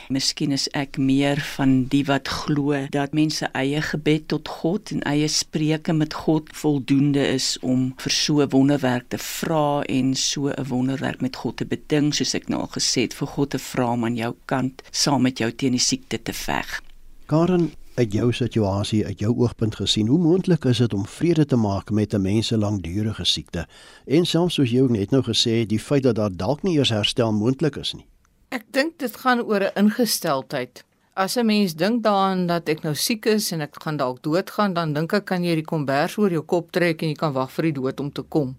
Miskien 0.09 0.51
is 0.51 0.67
ek 0.71 0.97
meer 0.97 1.39
van 1.55 1.85
die 1.87 2.03
wat 2.05 2.27
glo 2.27 2.87
dat 2.89 3.13
mense 3.13 3.45
eie 3.53 3.81
gebed 3.81 4.27
tot 4.27 4.47
God 4.47 4.91
en 4.91 5.01
eie 5.01 5.27
spreuke 5.27 5.93
met 5.93 6.13
God 6.13 6.49
voldoende 6.51 7.27
is 7.27 7.57
om 7.59 7.93
vir 7.97 8.11
so 8.11 8.41
'n 8.41 8.49
wonderwerk 8.49 9.05
te 9.07 9.17
vra 9.17 9.81
en 9.81 10.15
so 10.15 10.49
'n 10.49 10.67
wonderwerk 10.67 11.21
met 11.21 11.35
God 11.35 11.57
te 11.57 11.65
beding 11.65 12.13
soos 12.13 12.33
ek 12.33 12.49
nou 12.49 12.61
al 12.61 12.71
gesê 12.75 13.01
het 13.01 13.13
vir 13.13 13.27
God 13.27 13.49
te 13.49 13.59
vra 13.59 13.91
om 13.91 14.05
aan 14.05 14.15
jou 14.15 14.35
kant 14.45 14.81
saam 14.91 15.21
met 15.21 15.37
jou 15.37 15.51
teen 15.51 15.71
die 15.71 15.79
siekte 15.79 16.21
te 16.21 16.33
veg. 16.33 16.81
Karen, 17.25 17.71
uit 17.95 18.13
jou 18.13 18.31
situasie, 18.33 19.05
uit 19.05 19.19
jou 19.19 19.33
oogpunt 19.37 19.75
gesien, 19.75 20.07
hoe 20.07 20.19
moontlik 20.19 20.65
is 20.65 20.77
dit 20.77 20.93
om 20.93 21.05
vrede 21.05 21.45
te 21.45 21.55
maak 21.55 21.91
met 21.91 22.13
'n 22.13 22.21
mens 22.21 22.47
se 22.47 22.57
langdurige 22.57 23.25
siekte? 23.25 23.67
En 24.05 24.25
selfs 24.25 24.53
soos 24.53 24.71
jy 24.71 24.81
net 24.81 25.11
nou 25.11 25.23
gesê 25.23 25.59
het, 25.59 25.69
die 25.69 25.79
feit 25.79 26.03
dat 26.03 26.15
daar 26.15 26.35
dalk 26.35 26.63
nie 26.63 26.77
eers 26.77 26.89
herstel 26.89 27.31
moontlik 27.31 27.75
is 27.75 27.93
nie. 27.93 28.05
Ek 28.49 28.65
dink 28.71 28.99
dit 28.99 29.15
gaan 29.15 29.41
oor 29.41 29.61
'n 29.63 29.71
ingesteldheid. 29.75 30.83
As 31.15 31.37
'n 31.37 31.45
mens 31.45 31.75
dink 31.75 32.03
daaraan 32.03 32.47
dat 32.47 32.69
ek 32.69 32.83
nou 32.83 32.95
siek 32.95 33.25
is 33.25 33.51
en 33.51 33.61
ek 33.61 33.75
gaan 33.83 33.97
dalk 33.97 34.23
doodgaan, 34.23 34.73
dan 34.73 34.93
dink 34.93 35.13
ek 35.13 35.25
kan 35.25 35.43
jy 35.43 35.55
die 35.55 35.65
kombers 35.65 36.17
oor 36.17 36.31
jou 36.31 36.41
kop 36.41 36.71
trek 36.71 37.01
en 37.01 37.07
jy 37.07 37.15
kan 37.15 37.33
wag 37.33 37.51
vir 37.51 37.63
die 37.63 37.81
dood 37.81 37.99
om 37.99 38.11
te 38.11 38.21
kom. 38.21 38.55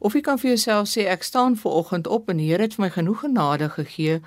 Of 0.00 0.12
jy 0.12 0.20
kan 0.20 0.38
vir 0.38 0.48
jouself 0.48 0.88
sê 0.88 1.06
ek 1.06 1.22
staan 1.22 1.56
ver 1.56 1.70
oggend 1.70 2.06
op 2.06 2.28
en 2.28 2.36
die 2.36 2.50
Here 2.50 2.62
het 2.62 2.74
vir 2.74 2.84
my 2.84 2.90
genoeg 2.90 3.20
genade 3.20 3.68
gegee 3.68 4.20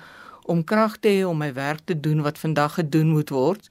om 0.44 0.64
krag 0.64 0.96
te 1.00 1.08
hê 1.08 1.26
om 1.28 1.38
my 1.38 1.52
werk 1.52 1.84
te 1.84 2.00
doen 2.00 2.22
wat 2.22 2.38
vandag 2.38 2.74
gedoen 2.74 3.12
moet 3.12 3.30
word. 3.30 3.70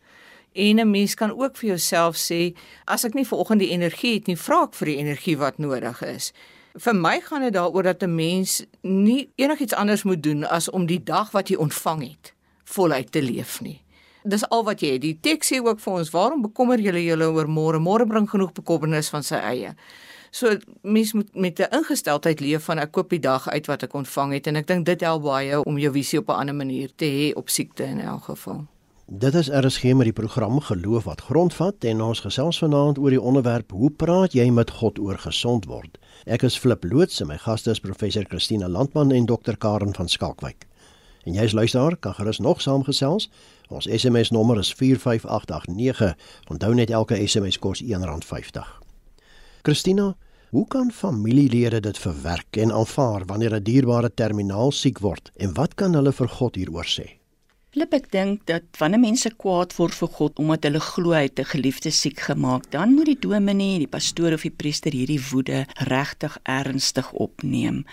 En 0.58 0.80
'n 0.80 0.90
mens 0.90 1.14
kan 1.14 1.32
ook 1.40 1.58
vir 1.58 1.68
jouself 1.70 2.16
sê, 2.16 2.58
as 2.86 3.04
ek 3.04 3.14
nie 3.14 3.28
vanoggend 3.28 3.60
die 3.60 3.70
energie 3.70 4.14
het 4.14 4.28
nie, 4.28 4.38
vra 4.38 4.64
ek 4.64 4.74
vir 4.74 4.86
die 4.86 4.98
energie 4.98 5.38
wat 5.38 5.58
nodig 5.58 6.02
is. 6.02 6.34
Vir 6.74 6.96
my 6.96 7.22
gaan 7.22 7.42
dit 7.42 7.54
daaroor 7.54 7.84
dat 7.84 8.04
'n 8.04 8.16
mens 8.16 8.66
nie 8.82 9.30
enigiets 9.36 9.74
anders 9.74 10.04
moet 10.04 10.24
doen 10.24 10.44
as 10.44 10.70
om 10.70 10.86
die 10.86 11.04
dag 11.04 11.32
wat 11.32 11.50
jy 11.50 11.56
ontvang 11.56 12.02
het 12.02 12.34
voluit 12.64 13.12
te 13.12 13.22
leef 13.22 13.62
nie. 13.62 13.82
Dis 14.24 14.50
al 14.50 14.64
wat 14.64 14.80
jy 14.80 14.92
het. 14.92 15.02
Die 15.02 15.18
teks 15.22 15.54
sê 15.54 15.62
ook 15.64 15.80
vir 15.80 15.94
ons, 15.94 16.10
waarom 16.10 16.42
bekommer 16.42 16.80
julle 16.80 17.04
julle 17.04 17.26
oor 17.32 17.48
môre? 17.48 17.80
Môre 17.80 18.06
bring 18.06 18.30
genoeg 18.30 18.52
bekommernis 18.52 19.10
van 19.10 19.24
sy 19.24 19.36
eie. 19.36 19.76
So 20.32 20.58
mens 20.82 21.14
moet 21.14 21.36
met 21.36 21.60
'n 21.60 21.76
ingesteldheid 21.76 22.40
leef 22.40 22.64
van 22.64 22.80
ek 22.80 22.92
koop 22.92 23.10
die 23.10 23.20
dag 23.20 23.48
uit 23.50 23.66
wat 23.68 23.84
ek 23.84 23.94
ontvang 23.94 24.34
het 24.34 24.48
en 24.48 24.56
ek 24.56 24.68
dink 24.68 24.86
dit 24.86 25.02
help 25.02 25.24
baie 25.24 25.64
om 25.64 25.78
jou 25.78 25.92
visie 25.92 26.20
op 26.20 26.30
'n 26.30 26.40
ander 26.40 26.56
manier 26.56 26.90
te 26.96 27.06
hê 27.06 27.34
op 27.36 27.50
siekte 27.50 27.84
in 27.84 28.00
elk 28.00 28.24
geval. 28.24 28.68
Dit 29.10 29.34
is 29.34 29.48
RSG 29.48 29.84
met 29.84 30.04
die 30.04 30.14
program 30.14 30.60
Geloof 30.60 31.04
wat 31.04 31.22
grondvat 31.22 31.84
en 31.88 32.02
ons 32.02 32.20
gesels 32.20 32.58
vanaand 32.60 32.98
oor 33.00 33.14
die 33.16 33.22
onderwerp 33.22 33.72
hoe 33.72 33.88
praat 33.90 34.34
jy 34.36 34.50
met 34.52 34.72
God 34.82 35.00
oor 35.00 35.16
gesond 35.18 35.64
word. 35.72 35.94
Ek 36.28 36.44
is 36.44 36.58
Flip 36.60 36.84
Loots 36.84 37.22
en 37.24 37.30
my 37.30 37.38
gaste 37.40 37.72
is 37.72 37.80
professor 37.80 38.26
Christina 38.28 38.68
Landman 38.68 39.14
en 39.16 39.26
dokter 39.26 39.56
Karen 39.58 39.96
van 39.96 40.12
Skalkwyk. 40.12 40.66
En 41.24 41.38
jy 41.40 41.46
as 41.48 41.56
luisteraar 41.56 41.96
kan 41.96 42.18
gerus 42.18 42.42
nog 42.44 42.60
saamgesels. 42.62 43.30
Ons 43.72 43.88
SMS 43.88 44.34
nommer 44.36 44.60
is 44.60 44.74
45889. 44.76 46.12
Onthou 46.52 46.74
net 46.76 46.92
elke 46.92 47.16
SMS 47.28 47.60
kos 47.64 47.80
R1.50. 47.84 48.68
Christina, 49.64 50.18
hoe 50.52 50.66
kan 50.68 50.92
familielede 50.92 51.80
dit 51.80 51.98
verwerk 51.98 52.60
en 52.60 52.76
aanvaar 52.76 53.24
wanneer 53.26 53.56
'n 53.56 53.64
dierbare 53.64 54.14
terminaal 54.14 54.72
siek 54.72 55.00
word 55.00 55.32
en 55.38 55.54
wat 55.54 55.76
kan 55.76 55.94
hulle 55.94 56.12
vir 56.12 56.28
God 56.28 56.56
hieroor 56.56 56.86
sê? 56.86 57.17
Flip 57.78 57.92
ek 57.94 58.08
dink 58.10 58.40
dat 58.50 58.80
wanneer 58.82 59.04
mense 59.04 59.30
kwaad 59.38 59.76
word 59.78 59.94
vir 59.94 60.10
God 60.16 60.40
omdat 60.42 60.64
hulle 60.66 60.80
glo 60.82 61.12
hy 61.14 61.28
het 61.28 61.38
'n 61.44 61.52
geliefde 61.52 61.92
siek 61.94 62.24
gemaak, 62.26 62.64
dan 62.74 62.96
moet 62.98 63.06
die 63.06 63.22
dominee, 63.28 63.78
die 63.78 63.94
pastoor 63.98 64.34
of 64.34 64.42
die 64.42 64.56
priester 64.62 64.92
hierdie 64.92 65.22
woede 65.30 65.60
regtig 65.86 66.40
ernstig 66.42 67.12
opneem 67.14 67.86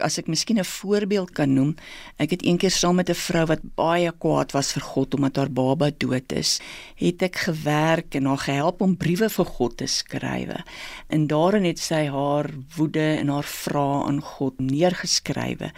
as 0.00 0.18
ek 0.18 0.26
miskien 0.26 0.58
'n 0.58 0.64
voorbeeld 0.64 1.30
kan 1.32 1.52
noem, 1.52 1.74
ek 2.16 2.30
het 2.30 2.42
eendag 2.42 2.72
saam 2.72 2.96
met 2.96 3.10
'n 3.10 3.14
vrou 3.14 3.46
wat 3.46 3.62
baie 3.74 4.12
kwaad 4.18 4.52
was 4.52 4.72
vir 4.72 4.82
God 4.82 5.14
omdat 5.14 5.36
haar 5.36 5.50
baba 5.50 5.90
dood 5.90 6.32
is, 6.32 6.60
het 6.96 7.22
ek 7.22 7.36
gewerk 7.36 8.14
en 8.14 8.24
haar 8.24 8.38
gehelp 8.38 8.80
om 8.80 8.96
briewe 8.96 9.28
vir 9.28 9.44
God 9.44 9.76
te 9.76 9.86
skrywe. 9.86 10.64
En 11.08 11.26
daarin 11.26 11.64
het 11.64 11.78
sy 11.78 12.06
haar 12.06 12.50
woede 12.76 13.16
en 13.18 13.28
haar 13.28 13.44
vrae 13.44 14.04
aan 14.04 14.20
God 14.20 14.60
neergeskrywe. 14.60 15.72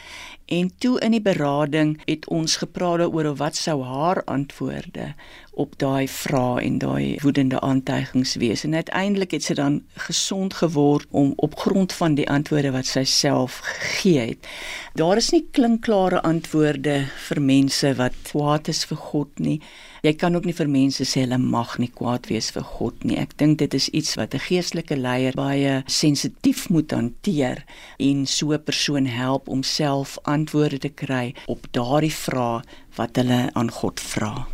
En 0.50 0.71
toe 0.79 1.00
in 1.00 1.11
die 1.11 1.23
berading 1.23 2.00
het 2.05 2.27
ons 2.27 2.57
gepraat 2.57 3.07
oor 3.07 3.37
wat 3.37 3.57
sou 3.57 3.85
haar 3.85 4.25
antwoorde 4.25 5.15
op 5.61 5.76
daai 5.79 6.09
vrae 6.09 6.62
en 6.64 6.79
daai 6.81 7.19
woedende 7.23 7.61
aantuigings 7.61 8.35
wees 8.40 8.64
en 8.64 8.75
uiteindelik 8.75 9.35
het 9.37 9.45
sy 9.45 9.55
dan 9.59 9.81
gesond 10.07 10.57
geword 10.62 11.07
om 11.11 11.33
op 11.37 11.59
grond 11.61 11.93
van 11.93 12.17
die 12.17 12.29
antwoorde 12.31 12.73
wat 12.73 12.88
sy 12.88 13.05
self 13.05 13.61
gegee 13.67 14.26
het. 14.33 14.49
Daar 14.97 15.21
is 15.21 15.31
nie 15.35 15.43
klinkklare 15.57 16.23
antwoorde 16.26 16.97
vir 17.29 17.40
mense 17.45 17.93
wat 18.00 18.17
kwaad 18.31 18.71
is 18.73 18.85
vir 18.88 19.00
God 19.11 19.43
nie. 19.45 19.59
Jy 20.00 20.14
kan 20.17 20.37
ook 20.37 20.47
nie 20.49 20.57
vir 20.57 20.71
mense 20.73 21.05
sê 21.05 21.26
hulle 21.26 21.38
mag 21.40 21.76
nie 21.79 21.90
kwaad 21.93 22.31
wees 22.33 22.49
vir 22.55 22.64
God 22.64 23.05
nie. 23.05 23.19
Ek 23.21 23.37
dink 23.40 23.59
dit 23.61 23.75
is 23.76 23.90
iets 23.93 24.17
wat 24.17 24.35
'n 24.35 24.47
geestelike 24.49 24.97
leier 24.97 25.37
baie 25.37 25.83
sensitief 25.87 26.69
moet 26.71 26.90
hanteer 26.90 27.64
en 27.99 28.26
so 28.26 28.52
'n 28.52 28.64
persoon 28.64 29.07
help 29.07 29.49
om 29.49 29.62
self 29.62 30.19
antwoorde 30.25 30.79
te 30.79 30.88
kry 30.88 31.35
op 31.47 31.67
daardie 31.73 32.14
vrae 32.25 32.62
wat 32.97 33.17
hulle 33.17 33.50
aan 33.52 33.71
God 33.71 34.00
vra 34.00 34.49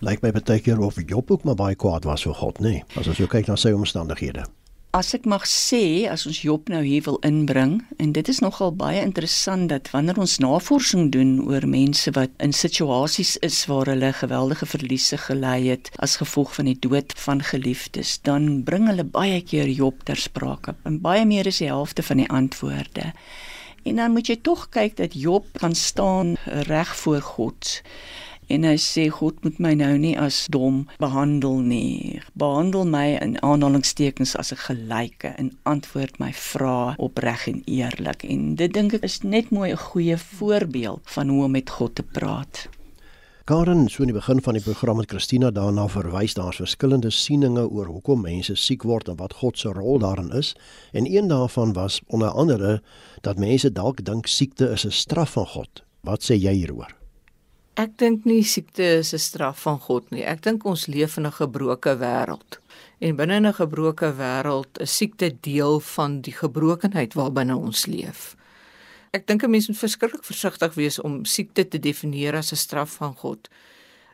lyk 0.00 0.22
my 0.24 0.32
baie 0.32 0.60
keer 0.60 0.80
of 0.80 0.96
Job 1.06 1.30
ook 1.30 1.44
maar 1.44 1.58
baie 1.58 1.76
kwaad 1.76 2.04
was 2.08 2.24
vir 2.24 2.34
God, 2.34 2.58
nê? 2.64 2.80
Nee, 2.80 2.84
as 2.96 3.08
ons 3.08 3.20
kyk 3.20 3.48
na 3.48 3.56
sy 3.60 3.72
omstandighede. 3.76 4.46
As 4.90 5.12
ek 5.14 5.22
mag 5.30 5.44
sê, 5.46 6.08
as 6.10 6.24
ons 6.26 6.40
Job 6.42 6.66
nou 6.72 6.80
hier 6.82 7.04
wil 7.06 7.20
inbring, 7.22 7.76
en 8.02 8.10
dit 8.16 8.28
is 8.32 8.40
nogal 8.42 8.72
baie 8.74 8.98
interessant 9.04 9.68
dat 9.70 9.86
wanneer 9.92 10.18
ons 10.18 10.40
navorsing 10.42 11.12
doen 11.14 11.36
oor 11.46 11.62
mense 11.62 12.10
wat 12.16 12.32
in 12.42 12.50
situasies 12.50 13.36
is 13.46 13.60
waar 13.70 13.86
hulle 13.92 14.10
geweldige 14.18 14.66
verliese 14.66 15.20
gely 15.28 15.68
het 15.68 15.92
as 16.02 16.18
gevolg 16.18 16.56
van 16.56 16.72
die 16.72 16.74
dood 16.74 17.14
van 17.22 17.44
geliefdes, 17.52 18.16
dan 18.26 18.64
bring 18.66 18.88
hulle 18.90 19.06
baie 19.06 19.38
keer 19.46 19.70
Job 19.70 20.02
ter 20.10 20.18
sprake. 20.18 20.74
En 20.82 20.98
baie 21.04 21.22
meer 21.22 21.46
as 21.46 21.62
die 21.62 21.70
helfte 21.70 22.02
van 22.02 22.24
die 22.24 22.30
antwoorde. 22.40 23.12
En 23.86 24.02
dan 24.02 24.10
moet 24.16 24.26
jy 24.26 24.40
tog 24.42 24.66
kyk 24.74 24.98
dat 24.98 25.14
Job 25.14 25.46
kan 25.62 25.78
staan 25.78 26.34
reg 26.66 26.96
voor 27.04 27.22
God 27.22 27.78
en 28.50 28.66
hy 28.66 28.76
sê 28.82 29.06
God 29.14 29.38
moet 29.44 29.58
my 29.62 29.74
nou 29.78 29.92
nie 29.98 30.16
as 30.18 30.46
dom 30.52 30.82
behandel 31.02 31.60
nie. 31.62 32.20
Behandel 32.34 32.84
my 32.90 33.06
in 33.20 33.36
aanhalingstekens 33.46 34.34
as 34.36 34.52
'n 34.52 34.62
gelyke 34.66 35.30
en 35.38 35.52
antwoord 35.64 36.18
my 36.18 36.32
vrae 36.32 36.94
opreg 36.98 37.46
en 37.48 37.62
eerlik. 37.66 38.24
En 38.24 38.54
dit 38.54 38.72
dink 38.72 38.94
ek 38.94 39.04
is 39.04 39.22
net 39.22 39.50
mooi 39.50 39.70
'n 39.72 39.76
goeie 39.76 40.16
voorbeeld 40.16 41.00
van 41.04 41.28
hoe 41.28 41.44
om 41.44 41.50
met 41.50 41.70
God 41.70 41.94
te 41.94 42.02
praat. 42.02 42.68
Karen, 43.50 43.88
so 43.88 44.04
in 44.04 44.12
die 44.12 44.14
begin 44.14 44.38
van 44.42 44.54
die 44.54 44.62
program 44.62 44.98
het 44.98 45.10
Christina 45.10 45.48
daarna 45.50 45.88
verwys 45.88 46.36
daar's 46.38 46.60
verskillende 46.60 47.10
sieninge 47.10 47.64
oor 47.66 47.88
hoekom 47.90 48.20
mense 48.22 48.54
siek 48.54 48.84
word 48.86 49.08
en 49.08 49.16
wat 49.16 49.34
God 49.40 49.58
se 49.58 49.72
rol 49.74 49.98
daarin 49.98 50.30
is. 50.30 50.52
En 50.92 51.10
een 51.10 51.26
daarvan 51.28 51.72
was 51.72 52.00
onder 52.06 52.28
andere 52.28 52.82
dat 53.26 53.42
mense 53.42 53.72
dalk 53.72 54.04
dink 54.04 54.26
siekte 54.26 54.70
is 54.70 54.86
'n 54.86 54.90
straf 54.90 55.32
van 55.32 55.46
God. 55.46 55.82
Wat 56.00 56.22
sê 56.22 56.38
jy 56.38 56.52
hieroor? 56.52 56.99
Ek 57.80 57.94
dink 57.96 58.26
nie 58.28 58.42
siekte 58.44 58.84
is 58.98 59.14
'n 59.14 59.18
straf 59.18 59.62
van 59.64 59.78
God 59.80 60.10
nie. 60.10 60.24
Ek 60.24 60.42
dink 60.42 60.64
ons 60.64 60.86
leef 60.86 61.16
in 61.16 61.26
'n 61.26 61.32
gebroke 61.32 61.92
wêreld. 61.96 62.58
En 63.00 63.16
binne 63.16 63.40
'n 63.40 63.54
gebroke 63.54 64.10
wêreld 64.18 64.80
is 64.80 64.96
siekte 64.96 65.28
deel 65.40 65.80
van 65.80 66.20
die 66.20 66.32
gebrokenheid 66.32 67.14
waarbinne 67.14 67.56
ons 67.56 67.86
leef. 67.86 68.36
Ek 69.12 69.26
dink 69.26 69.42
'n 69.42 69.50
mens 69.50 69.68
moet 69.68 69.78
verskriklik 69.78 70.24
versigtig 70.24 70.74
wees 70.74 71.00
om 71.00 71.24
siekte 71.24 71.68
te 71.68 71.78
definieer 71.78 72.34
as 72.36 72.52
'n 72.52 72.56
straf 72.56 72.90
van 72.90 73.14
God. 73.14 73.48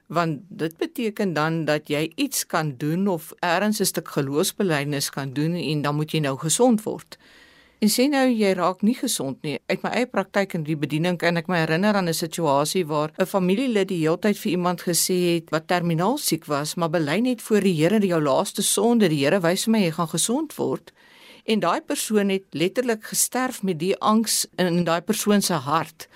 Want 0.06 0.40
dit 0.48 0.76
beteken 0.76 1.32
dan 1.32 1.64
dat 1.64 1.88
jy 1.88 2.12
iets 2.14 2.46
kan 2.46 2.74
doen 2.76 3.08
of 3.08 3.32
eers 3.40 3.80
'n 3.80 3.84
stuk 3.84 4.08
geloofsbelijdenis 4.08 5.10
kan 5.10 5.32
doen 5.32 5.54
en 5.54 5.82
dan 5.82 5.96
moet 5.96 6.10
jy 6.12 6.20
nou 6.20 6.38
gesond 6.38 6.82
word. 6.82 7.18
En 7.84 7.90
sê 7.92 8.06
nou 8.08 8.24
jy 8.32 8.54
raak 8.56 8.80
nie 8.80 8.94
gesond 8.96 9.42
nie. 9.44 9.58
Uit 9.68 9.82
my 9.84 9.90
eie 9.98 10.06
praktyk 10.08 10.54
in 10.56 10.62
die 10.64 10.78
bediening 10.80 11.18
kan 11.20 11.36
ek 11.36 11.50
my 11.52 11.58
herinner 11.60 11.98
aan 11.98 12.08
'n 12.08 12.14
situasie 12.16 12.86
waar 12.86 13.12
'n 13.18 13.26
familielid 13.26 13.88
die 13.88 14.00
heeltyd 14.00 14.38
vir 14.38 14.52
iemand 14.52 14.80
gesê 14.82 15.34
het 15.34 15.50
wat 15.50 15.68
terminaal 15.68 16.16
siek 16.16 16.46
was, 16.46 16.74
maar 16.76 16.90
bely 16.90 17.20
net 17.20 17.42
voor 17.42 17.60
die 17.60 17.76
Here 17.76 18.00
dat 18.00 18.08
jou 18.08 18.22
laaste 18.22 18.62
sonde, 18.62 19.08
die 19.08 19.24
Here 19.24 19.40
wys 19.40 19.64
vir 19.64 19.72
my 19.72 19.80
jy 19.80 19.92
gaan 19.92 20.08
gesond 20.08 20.56
word. 20.56 20.92
En 21.44 21.60
daai 21.60 21.80
persoon 21.80 22.28
het 22.28 22.44
letterlik 22.50 23.04
gesterf 23.04 23.62
met 23.62 23.78
die 23.78 23.94
angs 24.00 24.46
in 24.56 24.84
daai 24.84 25.02
persoon 25.02 25.42
se 25.42 25.54
hart 25.54 26.08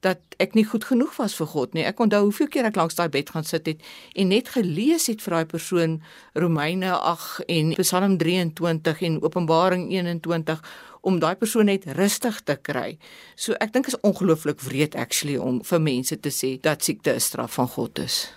dat 0.00 0.18
ek 0.36 0.54
nie 0.54 0.64
goed 0.64 0.84
genoeg 0.84 1.16
was 1.16 1.34
vir 1.34 1.46
God 1.46 1.72
nie. 1.74 1.84
Ek 1.84 2.00
onthou 2.00 2.22
hoeveel 2.22 2.48
keer 2.48 2.64
ek 2.64 2.76
langs 2.76 2.94
daai 2.94 3.08
bed 3.08 3.30
gaan 3.30 3.44
sit 3.44 3.66
het 3.66 3.80
en 4.14 4.28
net 4.28 4.48
gelees 4.48 5.06
het 5.06 5.22
vir 5.22 5.30
daai 5.38 5.46
persoon 5.46 6.02
Romeine 6.34 6.90
8 6.92 7.46
en 7.48 7.72
Psalm 7.80 8.18
23 8.18 9.02
en 9.08 9.22
Openbaring 9.22 9.90
21 9.92 10.60
om 11.04 11.20
daai 11.22 11.34
persoon 11.36 11.68
net 11.68 11.84
rustig 11.98 12.40
te 12.48 12.56
kry. 12.56 12.96
So 13.36 13.56
ek 13.60 13.74
dink 13.76 13.90
is 13.90 13.98
ongelooflik 14.00 14.64
wreed 14.64 14.96
actually 14.96 15.36
om 15.36 15.60
vir 15.64 15.80
mense 15.84 16.16
te 16.20 16.32
sê 16.32 16.56
dat 16.60 16.82
siekte 16.84 17.14
'n 17.14 17.20
straf 17.20 17.54
van 17.54 17.68
God 17.68 17.98
is. 17.98 18.32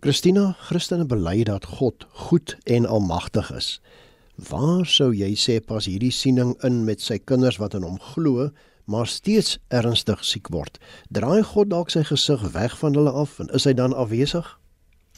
Christina, 0.00 0.56
Christene 0.60 1.04
bely 1.04 1.44
dat 1.44 1.64
God 1.64 2.06
goed 2.12 2.56
en 2.64 2.86
almagtig 2.86 3.50
is. 3.52 3.80
Waar 4.36 4.86
sou 4.86 5.12
jy 5.12 5.34
sê 5.36 5.60
pas 5.60 5.84
hierdie 5.84 6.12
siening 6.12 6.56
in 6.64 6.84
met 6.84 7.00
sy 7.00 7.18
kinders 7.18 7.58
wat 7.58 7.74
in 7.74 7.82
hom 7.82 7.98
glo? 8.00 8.50
maar 8.90 9.06
steeds 9.06 9.58
ernstig 9.68 10.24
siek 10.24 10.48
word. 10.50 10.78
Draai 11.14 11.42
God 11.46 11.70
dalk 11.70 11.92
sy 11.94 12.02
gesig 12.08 12.42
weg 12.56 12.74
van 12.78 12.96
hulle 12.98 13.12
af 13.14 13.38
en 13.38 13.50
is 13.54 13.64
hy 13.68 13.72
dan 13.78 13.94
afwesig? 13.94 14.59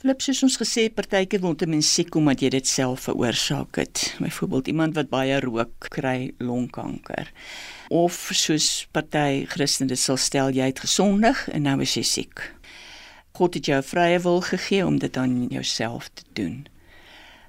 Flip 0.02 0.18
soos 0.18 0.40
ons 0.42 0.56
gesê 0.59 0.88
partyke 0.90 1.38
word 1.38 1.61
'n 1.62 1.71
mens 1.71 1.87
siek 1.94 2.16
omdat 2.18 2.40
jy 2.42 2.49
dit 2.50 2.66
self 2.66 3.04
veroorsaak 3.06 3.76
het. 3.78 4.16
Byvoorbeeld 4.18 4.66
iemand 4.66 4.97
wat 4.99 5.09
baie 5.11 5.38
rook 5.40 5.87
kry 5.94 6.32
longkanker. 6.38 7.30
Of 7.88 8.30
soos 8.35 8.88
party 8.90 9.47
Christene 9.47 9.94
sal 9.97 10.16
stel 10.16 10.50
jy 10.50 10.66
het 10.66 10.80
gesondig 10.82 11.49
en 11.54 11.62
nou 11.62 11.80
is 11.82 11.94
jy 11.94 12.02
siek. 12.02 12.42
God 13.38 13.54
het 13.54 13.66
jou 13.66 13.82
vrye 13.82 14.18
wil 14.18 14.40
gegee 14.40 14.87
om 14.87 14.99
dit 14.99 15.16
aan 15.16 15.47
jouself 15.47 16.11
te 16.14 16.25
doen. 16.32 16.66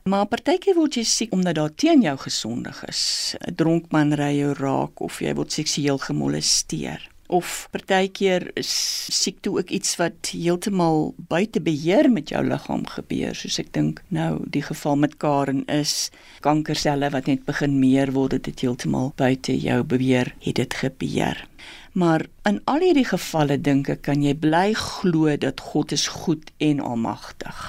Maar 0.03 0.25
partykeer 0.25 0.75
word 0.75 0.93
jy 0.95 1.03
siek 1.03 1.33
omdat 1.33 1.55
daar 1.55 1.73
teen 1.75 2.01
jou 2.01 2.17
gesondig 2.17 2.85
is. 2.85 3.35
'n 3.47 3.55
Dronkman 3.55 4.13
ry 4.13 4.37
jou 4.37 4.53
raak 4.53 5.01
of 5.01 5.21
jy 5.21 5.33
word 5.33 5.51
seksueel 5.51 5.97
gemolesteer. 5.97 7.12
Of 7.33 7.67
partykeer 7.73 8.51
siekte 8.61 9.49
ook 9.55 9.71
iets 9.73 9.95
wat 9.97 10.29
heeltemal 10.35 11.13
buite 11.17 11.61
beheer 11.65 12.09
met 12.11 12.29
jou 12.29 12.43
liggaam 12.45 12.85
gebeur, 12.85 13.33
soos 13.33 13.57
ek 13.63 13.71
dink 13.73 14.03
nou 14.13 14.37
die 14.53 14.61
geval 14.61 14.99
met 15.01 15.17
Karen 15.23 15.63
is 15.65 16.11
kankerselle 16.45 17.09
wat 17.15 17.31
net 17.31 17.45
begin 17.49 17.79
meer 17.81 18.13
word, 18.13 18.37
dit 18.45 18.65
heeltemal 18.65 19.13
buite 19.17 19.55
jou 19.57 19.81
beheer 19.81 20.35
het 20.45 20.61
dit 20.61 20.77
gebeur. 20.83 21.41
Maar 21.97 22.27
in 22.49 22.61
al 22.69 22.85
hierdie 22.85 23.09
gevalle 23.09 23.57
dink 23.57 23.89
ek 23.89 24.05
kan 24.09 24.21
jy 24.21 24.35
bly 24.37 24.67
glo 24.77 25.33
dat 25.37 25.65
God 25.73 25.93
is 25.97 26.05
goed 26.21 26.53
en 26.61 26.85
almagtig 26.85 27.65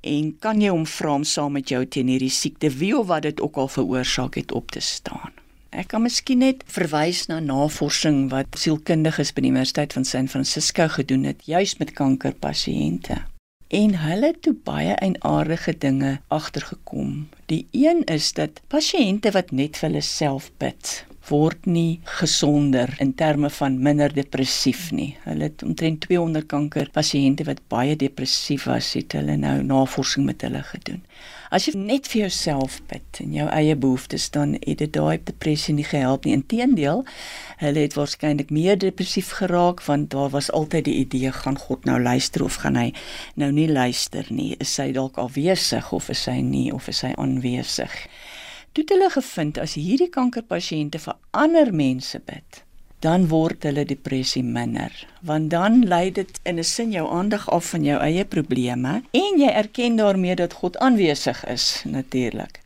en 0.00 0.30
kan 0.40 0.60
jy 0.60 0.70
hom 0.72 0.86
vra 0.88 1.14
om 1.18 1.24
saam 1.28 1.56
met 1.58 1.68
jou 1.72 1.82
teen 1.84 2.08
hierdie 2.08 2.32
siekte 2.32 2.70
wie 2.80 2.94
of 2.96 3.08
wat 3.10 3.26
dit 3.28 3.40
ook 3.40 3.56
al 3.60 3.68
veroorsaak 3.68 4.38
het 4.40 4.52
op 4.52 4.70
te 4.72 4.80
staan. 4.80 5.32
Ek 5.70 5.92
kan 5.92 6.02
miskien 6.02 6.40
net 6.42 6.64
verwys 6.66 7.28
na 7.30 7.36
navorsing 7.38 8.24
wat 8.32 8.56
sielkundiges 8.58 9.30
by 9.36 9.44
die 9.44 9.52
Universiteit 9.52 9.92
van 9.94 10.06
San 10.08 10.26
Francisco 10.26 10.88
gedoen 10.90 11.28
het 11.28 11.44
juis 11.46 11.76
met 11.78 11.92
kankerpasiënte. 11.94 13.20
En 13.70 13.94
hulle 14.02 14.32
het 14.32 14.40
toe 14.42 14.56
baie 14.66 14.96
eienaardige 14.98 15.76
dinge 15.78 16.16
agtergekom. 16.26 17.28
Die 17.46 17.68
een 17.70 18.02
is 18.10 18.32
dat 18.34 18.58
pasiënte 18.66 19.30
wat 19.36 19.54
net 19.54 19.78
vir 19.78 19.92
hulle 19.92 20.02
self 20.02 20.50
bid, 20.58 21.04
word 21.30 21.70
nie 21.70 22.00
gesonder 22.18 22.90
in 22.98 23.14
terme 23.14 23.50
van 23.54 23.78
minder 23.78 24.10
depressief 24.10 24.88
nie. 24.90 25.12
Hulle 25.22 25.52
het 25.52 25.62
omtrent 25.62 26.02
200 26.08 26.50
kankerpasiënte 26.50 27.46
wat 27.46 27.62
baie 27.70 27.94
depressief 27.94 28.66
was, 28.66 28.90
het 28.98 29.14
hulle 29.14 29.38
nou 29.38 29.60
navorsing 29.62 30.26
met 30.26 30.42
hulle 30.42 30.64
gedoen. 30.72 31.04
As 31.50 31.64
jy 31.66 31.72
net 31.74 32.06
vir 32.06 32.20
jouself 32.28 32.76
bid 32.86 33.18
en 33.24 33.32
jou 33.34 33.44
eie 33.50 33.74
behoeftes 33.74 34.28
dan 34.30 34.52
het 34.60 34.78
dit 34.78 34.92
daai 34.94 35.18
depressie 35.18 35.72
nie 35.74 35.86
gehelp 35.86 36.24
nie. 36.24 36.36
Inteendeel, 36.38 37.02
hulle 37.58 37.82
het 37.82 37.96
waarskynlik 37.98 38.52
meer 38.54 38.78
depressief 38.78 39.32
geraak 39.40 39.82
want 39.88 40.12
daar 40.14 40.30
was 40.30 40.52
altyd 40.54 40.86
die 40.86 40.94
idee 41.00 41.32
gaan 41.34 41.58
God 41.58 41.90
nou 41.90 41.98
luister 41.98 42.46
of 42.46 42.60
gaan 42.62 42.78
hy 42.78 42.86
nou 43.34 43.50
nie 43.56 43.66
luister 43.66 44.30
nie. 44.30 44.54
Is 44.62 44.76
hy 44.78 44.92
dalk 44.94 45.18
afwesig 45.18 45.90
of 45.90 46.06
is 46.14 46.22
hy 46.30 46.38
nie 46.38 46.68
of 46.70 46.86
is 46.86 47.02
hy 47.02 47.16
aanwesig? 47.18 47.98
Toe 48.70 48.86
het 48.86 48.94
hulle 48.94 49.10
gevind 49.10 49.58
as 49.58 49.74
hierdie 49.74 50.12
kankerpasiënte 50.14 51.02
vir 51.02 51.18
ander 51.34 51.74
mense 51.74 52.22
bid, 52.30 52.62
dan 53.00 53.28
word 53.28 53.64
hulle 53.64 53.84
depressie 53.88 54.42
minder, 54.44 54.92
want 55.24 55.50
dan 55.50 55.84
lei 55.88 56.10
dit 56.12 56.40
in 56.44 56.58
'n 56.58 56.64
sin 56.64 56.90
jou 56.92 57.06
aandag 57.08 57.48
af 57.50 57.70
van 57.70 57.84
jou 57.84 57.98
eie 58.00 58.24
probleme 58.24 59.02
en 59.10 59.40
jy 59.40 59.48
erken 59.48 59.96
daarmee 59.96 60.34
dat 60.36 60.52
God 60.52 60.78
aanwesig 60.78 61.44
is 61.46 61.82
natuurlik. 61.86 62.60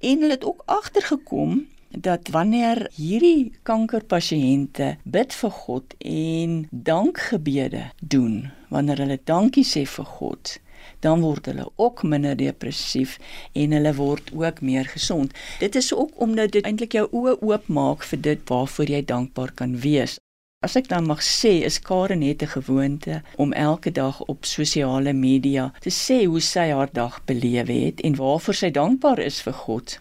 En 0.00 0.20
hulle 0.20 0.32
het 0.32 0.44
ook 0.44 0.62
agtergekom 0.64 1.66
dat 1.88 2.28
wanneer 2.28 2.90
hierdie 2.94 3.52
kankerpasiënte 3.62 4.96
bid 5.04 5.34
vir 5.34 5.50
God 5.50 5.94
en 5.98 6.68
dankgebede 6.70 7.90
doen, 7.98 8.50
wanneer 8.68 8.98
hulle 8.98 9.18
dankie 9.24 9.64
sê 9.64 9.82
vir 9.86 10.04
God, 10.04 10.58
dan 11.00 11.20
word 11.20 11.46
hulle 11.46 11.66
ook 11.76 12.02
minder 12.02 12.36
depressief 12.36 13.18
en 13.52 13.72
hulle 13.72 13.94
word 13.94 14.32
ook 14.32 14.60
meer 14.60 14.84
gesond. 14.84 15.32
Dit 15.58 15.74
is 15.74 15.94
ook 15.94 16.10
omdat 16.16 16.52
dit 16.52 16.64
eintlik 16.64 16.92
jou 16.92 17.06
oë 17.10 17.36
oopmaak 17.40 18.04
vir 18.12 18.20
dit 18.20 18.48
waarvoor 18.48 18.90
jy 18.96 19.04
dankbaar 19.04 19.52
kan 19.54 19.78
wees. 19.80 20.18
As 20.60 20.76
ek 20.76 20.90
dan 20.92 21.06
mag 21.08 21.22
sê, 21.24 21.50
is 21.64 21.78
Karen 21.80 22.20
net 22.20 22.42
'n 22.42 22.54
gewoonte 22.56 23.22
om 23.36 23.52
elke 23.52 23.90
dag 23.90 24.20
op 24.20 24.44
sosiale 24.44 25.12
media 25.12 25.72
te 25.80 25.90
sê 25.90 26.18
hoe 26.26 26.40
sy 26.40 26.66
haar 26.68 26.92
dag 26.92 27.24
beleef 27.24 27.68
het 27.68 28.00
en 28.00 28.16
waarvoor 28.16 28.54
sy 28.54 28.70
dankbaar 28.70 29.18
is 29.18 29.40
vir 29.40 29.52
God. 29.52 29.98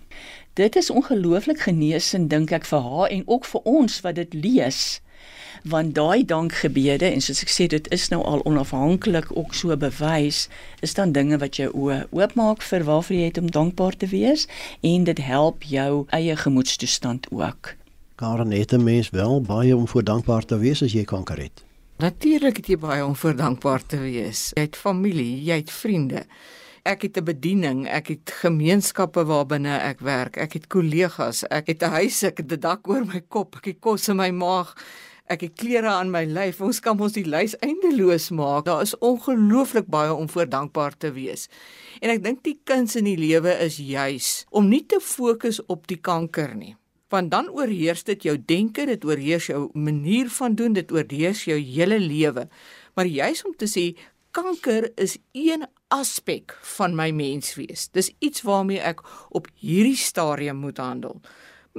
Dit 0.53 0.75
is 0.75 0.89
ongelooflik 0.89 1.59
genesend 1.59 2.29
dink 2.29 2.51
ek 2.51 2.65
vir 2.65 2.81
haar 2.81 3.07
en 3.07 3.23
ook 3.25 3.45
vir 3.45 3.61
ons 3.63 4.01
wat 4.01 4.15
dit 4.15 4.33
lees 4.33 4.99
want 5.63 5.95
daai 5.95 6.25
dankgebede 6.25 7.05
en 7.05 7.21
soos 7.21 7.41
ek 7.43 7.49
sê 7.49 7.67
dit 7.67 7.91
is 7.91 8.09
nou 8.09 8.23
al 8.23 8.43
onafhanklik 8.45 9.31
ook 9.37 9.53
so 9.53 9.77
bewys 9.77 10.47
is 10.79 10.93
dan 10.93 11.11
dinge 11.11 11.37
wat 11.37 11.55
jou 11.55 11.69
oë 11.73 12.07
oopmaak 12.11 12.61
vir 12.61 12.83
waarvoor 12.83 13.17
jy 13.17 13.25
het 13.31 13.37
om 13.37 13.51
dankbaar 13.51 13.97
te 13.97 14.07
wees 14.07 14.47
en 14.81 15.03
dit 15.03 15.17
help 15.17 15.63
jou 15.63 16.05
eie 16.09 16.35
gemoedstoestand 16.35 17.27
ook. 17.31 17.75
Karen 18.15 18.51
het 18.51 18.73
'n 18.73 18.83
mens 18.83 19.09
wel 19.09 19.41
baie 19.41 19.75
om 19.75 19.87
voor 19.87 20.03
dankbaar 20.03 20.45
te 20.45 20.57
wees 20.57 20.83
as 20.83 20.91
jy 20.91 21.03
kanker 21.03 21.37
het. 21.37 21.63
Natuurlik 21.97 22.57
het 22.57 22.67
jy 22.67 22.77
baie 22.77 23.05
om 23.05 23.15
voor 23.15 23.35
dankbaar 23.35 23.85
te 23.85 23.97
wees. 23.97 24.51
Jy 24.55 24.61
het 24.61 24.75
familie, 24.75 25.43
jy 25.43 25.55
het 25.55 25.71
vriende. 25.71 26.23
Ek 26.83 27.01
het 27.01 27.17
'n 27.17 27.23
bediening, 27.23 27.87
ek 27.87 28.07
het 28.07 28.31
gemeenskappe 28.41 29.25
waarbinne 29.25 29.77
ek 29.77 29.99
werk, 29.99 30.37
ek 30.37 30.53
het 30.53 30.67
kollegas, 30.67 31.43
ek 31.43 31.67
het 31.67 31.83
'n 31.83 31.89
huis, 31.89 32.23
ek 32.23 32.37
het 32.37 32.51
'n 32.51 32.59
dak 32.59 32.87
oor 32.87 33.05
my 33.05 33.21
kop, 33.27 33.55
ek 33.55 33.65
het 33.65 33.79
kos 33.79 34.07
in 34.07 34.15
my 34.15 34.29
maag 34.29 34.75
ek 35.29 35.45
het 35.45 35.55
klere 35.61 35.91
aan 35.93 36.09
my 36.13 36.23
lyf. 36.25 36.59
Ons 36.65 36.81
kan 36.83 36.99
ons 36.99 37.13
die 37.15 37.25
lys 37.27 37.55
eindeloos 37.65 38.29
maak. 38.35 38.65
Daar 38.67 38.81
is 38.85 38.95
ongelooflik 39.05 39.87
baie 39.91 40.13
om 40.13 40.29
voor 40.29 40.49
dankbaar 40.49 40.97
te 40.97 41.13
wees. 41.15 41.47
En 42.01 42.11
ek 42.13 42.23
dink 42.25 42.43
die 42.47 42.57
kuns 42.67 42.97
in 42.99 43.07
die 43.09 43.17
lewe 43.19 43.53
is 43.63 43.79
juis 43.81 44.43
om 44.49 44.69
nie 44.71 44.83
te 44.89 45.01
fokus 45.03 45.61
op 45.67 45.87
die 45.91 45.99
kanker 46.01 46.55
nie. 46.57 46.75
Want 47.09 47.31
dan 47.33 47.49
oorheers 47.49 48.03
dit 48.05 48.25
jou 48.27 48.35
denke, 48.37 48.85
dit 48.85 49.05
oorheers 49.05 49.49
jou 49.49 49.63
manier 49.73 50.29
van 50.29 50.55
doen, 50.55 50.75
dit 50.77 50.91
oorheers 50.93 51.45
jou 51.49 51.57
hele 51.57 51.97
lewe. 52.01 52.45
Maar 52.93 53.09
juis 53.09 53.45
om 53.45 53.55
te 53.57 53.69
sê 53.69 53.91
kanker 54.31 54.91
is 55.01 55.17
een 55.33 55.65
aspek 55.89 56.53
van 56.77 56.93
my 56.97 57.09
menswees. 57.11 57.87
Dis 57.93 58.11
iets 58.21 58.45
waarmee 58.45 58.81
ek 58.81 59.01
op 59.33 59.49
hierdie 59.57 59.97
stadium 59.97 60.61
moet 60.61 60.77
handel. 60.77 61.17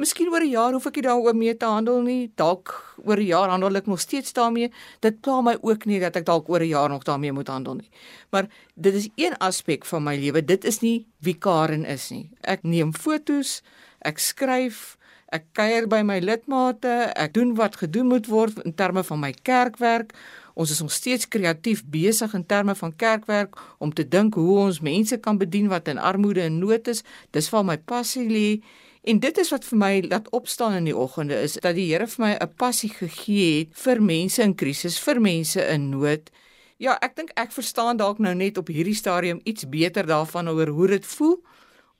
Miskien 0.01 0.31
oor 0.33 0.41
'n 0.41 0.49
jaar 0.49 0.73
hoef 0.73 0.87
ek 0.87 0.97
nie 0.97 1.03
daaroor 1.05 1.37
mee 1.37 1.55
te 1.57 1.67
handel 1.69 2.01
nie. 2.01 2.33
Dalk 2.35 2.97
oor 3.05 3.19
'n 3.21 3.27
jaar 3.27 3.51
handel 3.51 3.77
ek 3.77 3.87
nog 3.87 4.01
steeds 4.01 4.33
daarmee. 4.33 4.73
Dit 5.01 5.21
pla 5.21 5.41
my 5.43 5.59
ook 5.61 5.85
nie 5.85 6.01
dat 6.01 6.17
ek 6.17 6.25
dalk 6.25 6.49
oor 6.49 6.61
'n 6.61 6.69
jaar 6.69 6.89
nog 6.89 7.05
daarmee 7.05 7.33
moet 7.33 7.49
handel 7.49 7.75
nie. 7.75 7.91
Maar 8.31 8.49
dit 8.75 8.95
is 8.95 9.09
een 9.17 9.37
aspek 9.39 9.85
van 9.85 10.03
my 10.03 10.17
lewe. 10.17 10.45
Dit 10.45 10.65
is 10.65 10.81
nie 10.81 11.07
wie 11.19 11.35
Karen 11.35 11.85
is 11.85 12.11
nie. 12.11 12.31
Ek 12.41 12.63
neem 12.63 12.95
fotos, 12.95 13.63
ek 13.99 14.19
skryf, 14.19 14.97
ek 15.29 15.45
kuier 15.53 15.87
by 15.87 16.03
my 16.03 16.19
lidmate, 16.19 17.13
ek 17.15 17.35
doen 17.35 17.55
wat 17.55 17.77
gedoen 17.77 18.07
moet 18.07 18.27
word 18.27 18.59
in 18.65 18.75
terme 18.75 19.05
van 19.05 19.21
my 19.21 19.35
kerkwerk. 19.43 20.15
Ons 20.55 20.71
is 20.71 20.81
nog 20.81 20.93
steeds 20.93 21.29
kreatief 21.29 21.85
besig 21.85 22.35
in 22.35 22.47
terme 22.47 22.75
van 22.75 22.97
kerkwerk 22.97 23.57
om 23.79 23.93
te 23.93 24.09
dink 24.09 24.35
hoe 24.35 24.59
ons 24.59 24.81
mense 24.81 25.17
kan 25.17 25.39
bedien 25.39 25.69
wat 25.69 25.89
in 25.89 25.99
armoede 25.99 26.41
en 26.41 26.59
nood 26.59 26.89
is. 26.89 27.03
Dis 27.31 27.51
waar 27.51 27.65
my 27.65 27.79
passie 27.79 28.29
lê. 28.29 28.63
En 29.03 29.19
dit 29.19 29.39
is 29.39 29.49
wat 29.51 29.65
vir 29.65 29.79
my 29.81 29.93
laat 30.11 30.29
opstaan 30.37 30.75
in 30.77 30.89
die 30.91 30.97
oggende 30.97 31.39
is 31.41 31.57
dat 31.65 31.75
die 31.79 31.87
Here 31.89 32.07
vir 32.07 32.25
my 32.25 32.33
'n 32.37 32.55
passie 32.57 32.91
gegee 32.93 33.59
het 33.59 33.73
vir 33.73 34.03
mense 34.03 34.43
in 34.43 34.55
krisis, 34.55 34.99
vir 34.99 35.21
mense 35.21 35.69
in 35.69 35.89
nood. 35.91 36.31
Ja, 36.77 36.99
ek 37.01 37.17
dink 37.17 37.31
ek 37.35 37.53
verstaan 37.53 37.97
dalk 37.97 38.19
nou 38.19 38.35
net 38.35 38.59
op 38.59 38.69
hierdie 38.69 38.95
stadium 38.95 39.41
iets 39.45 39.69
beter 39.69 40.07
daarvan 40.07 40.49
oor 40.49 40.69
hoe 40.69 40.87
dit 40.87 41.07
voel 41.07 41.41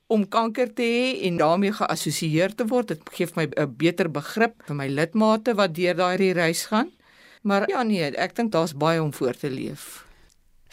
om 0.07 0.27
kanker 0.27 0.73
te 0.73 0.83
hê 0.83 1.25
en 1.27 1.37
daarmee 1.37 1.71
geassosieer 1.71 2.55
te 2.55 2.67
word. 2.67 2.87
Dit 2.87 3.01
gee 3.11 3.27
my 3.35 3.47
'n 3.57 3.75
beter 3.77 4.09
begrip 4.09 4.63
vir 4.67 4.75
my 4.75 4.87
lidmate 4.87 5.55
wat 5.55 5.75
deur 5.75 5.95
daai 5.95 6.33
reis 6.33 6.65
gaan. 6.65 6.91
Maar 7.41 7.69
ja 7.69 7.83
nee, 7.83 8.03
ek 8.03 8.35
dink 8.35 8.51
daar's 8.51 8.73
baie 8.73 9.01
om 9.01 9.13
voor 9.13 9.33
te 9.33 9.49
leef. 9.49 10.10